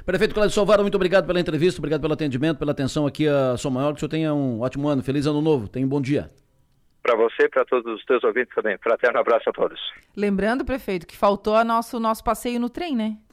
Prefeito 0.05 0.35
Cláudio 0.35 0.55
Salvaro, 0.55 0.83
muito 0.83 0.95
obrigado 0.95 1.27
pela 1.27 1.39
entrevista, 1.39 1.81
obrigado 1.81 2.01
pelo 2.01 2.15
atendimento, 2.15 2.59
pela 2.59 2.73
atenção 2.73 3.07
aqui 3.07 3.29
a 3.29 3.57
São 3.57 3.71
Maior. 3.71 3.93
Que 3.93 3.99
o 3.99 4.01
senhor 4.01 4.11
tenha 4.11 4.35
um 4.35 4.61
ótimo 4.61 4.89
ano, 4.89 5.03
feliz 5.03 5.27
ano 5.27 5.41
novo, 5.41 5.69
tenha 5.69 5.85
um 5.85 5.89
bom 5.89 6.01
dia. 6.01 6.29
Para 7.03 7.17
você 7.17 7.45
e 7.45 7.49
para 7.49 7.65
todos 7.65 7.95
os 7.95 8.05
teus 8.05 8.23
ouvintes 8.25 8.55
também. 8.55 8.77
Fraterno 8.79 9.19
abraço 9.19 9.49
a 9.49 9.53
todos. 9.53 9.81
Lembrando, 10.15 10.67
prefeito, 10.67 11.07
que 11.07 11.17
faltou 11.17 11.57
a 11.57 11.65
nosso 11.65 11.99
nosso 11.99 12.23
passeio 12.23 12.61
no 12.61 12.69
trem, 12.69 12.95
né? 12.95 13.17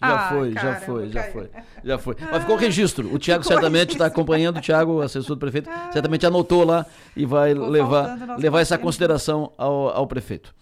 já 0.00 0.14
ah, 0.14 0.28
foi, 0.28 0.52
já 0.52 0.74
foi, 0.76 1.08
já 1.08 1.22
foi, 1.24 1.50
já 1.82 1.98
foi. 1.98 2.16
Mas 2.30 2.40
ficou 2.42 2.54
o 2.54 2.58
registro. 2.58 3.12
O 3.12 3.18
Tiago 3.18 3.42
certamente 3.42 3.90
está 3.90 4.06
acompanhando, 4.06 4.58
o 4.58 4.60
Tiago, 4.60 5.00
assessor 5.00 5.34
do 5.34 5.40
prefeito, 5.40 5.68
certamente 5.92 6.24
anotou 6.24 6.64
lá 6.64 6.86
e 7.16 7.26
vai 7.26 7.52
levar, 7.52 8.38
levar 8.38 8.60
essa 8.60 8.78
consideração 8.78 9.52
ao, 9.58 9.88
ao 9.88 10.06
prefeito. 10.06 10.54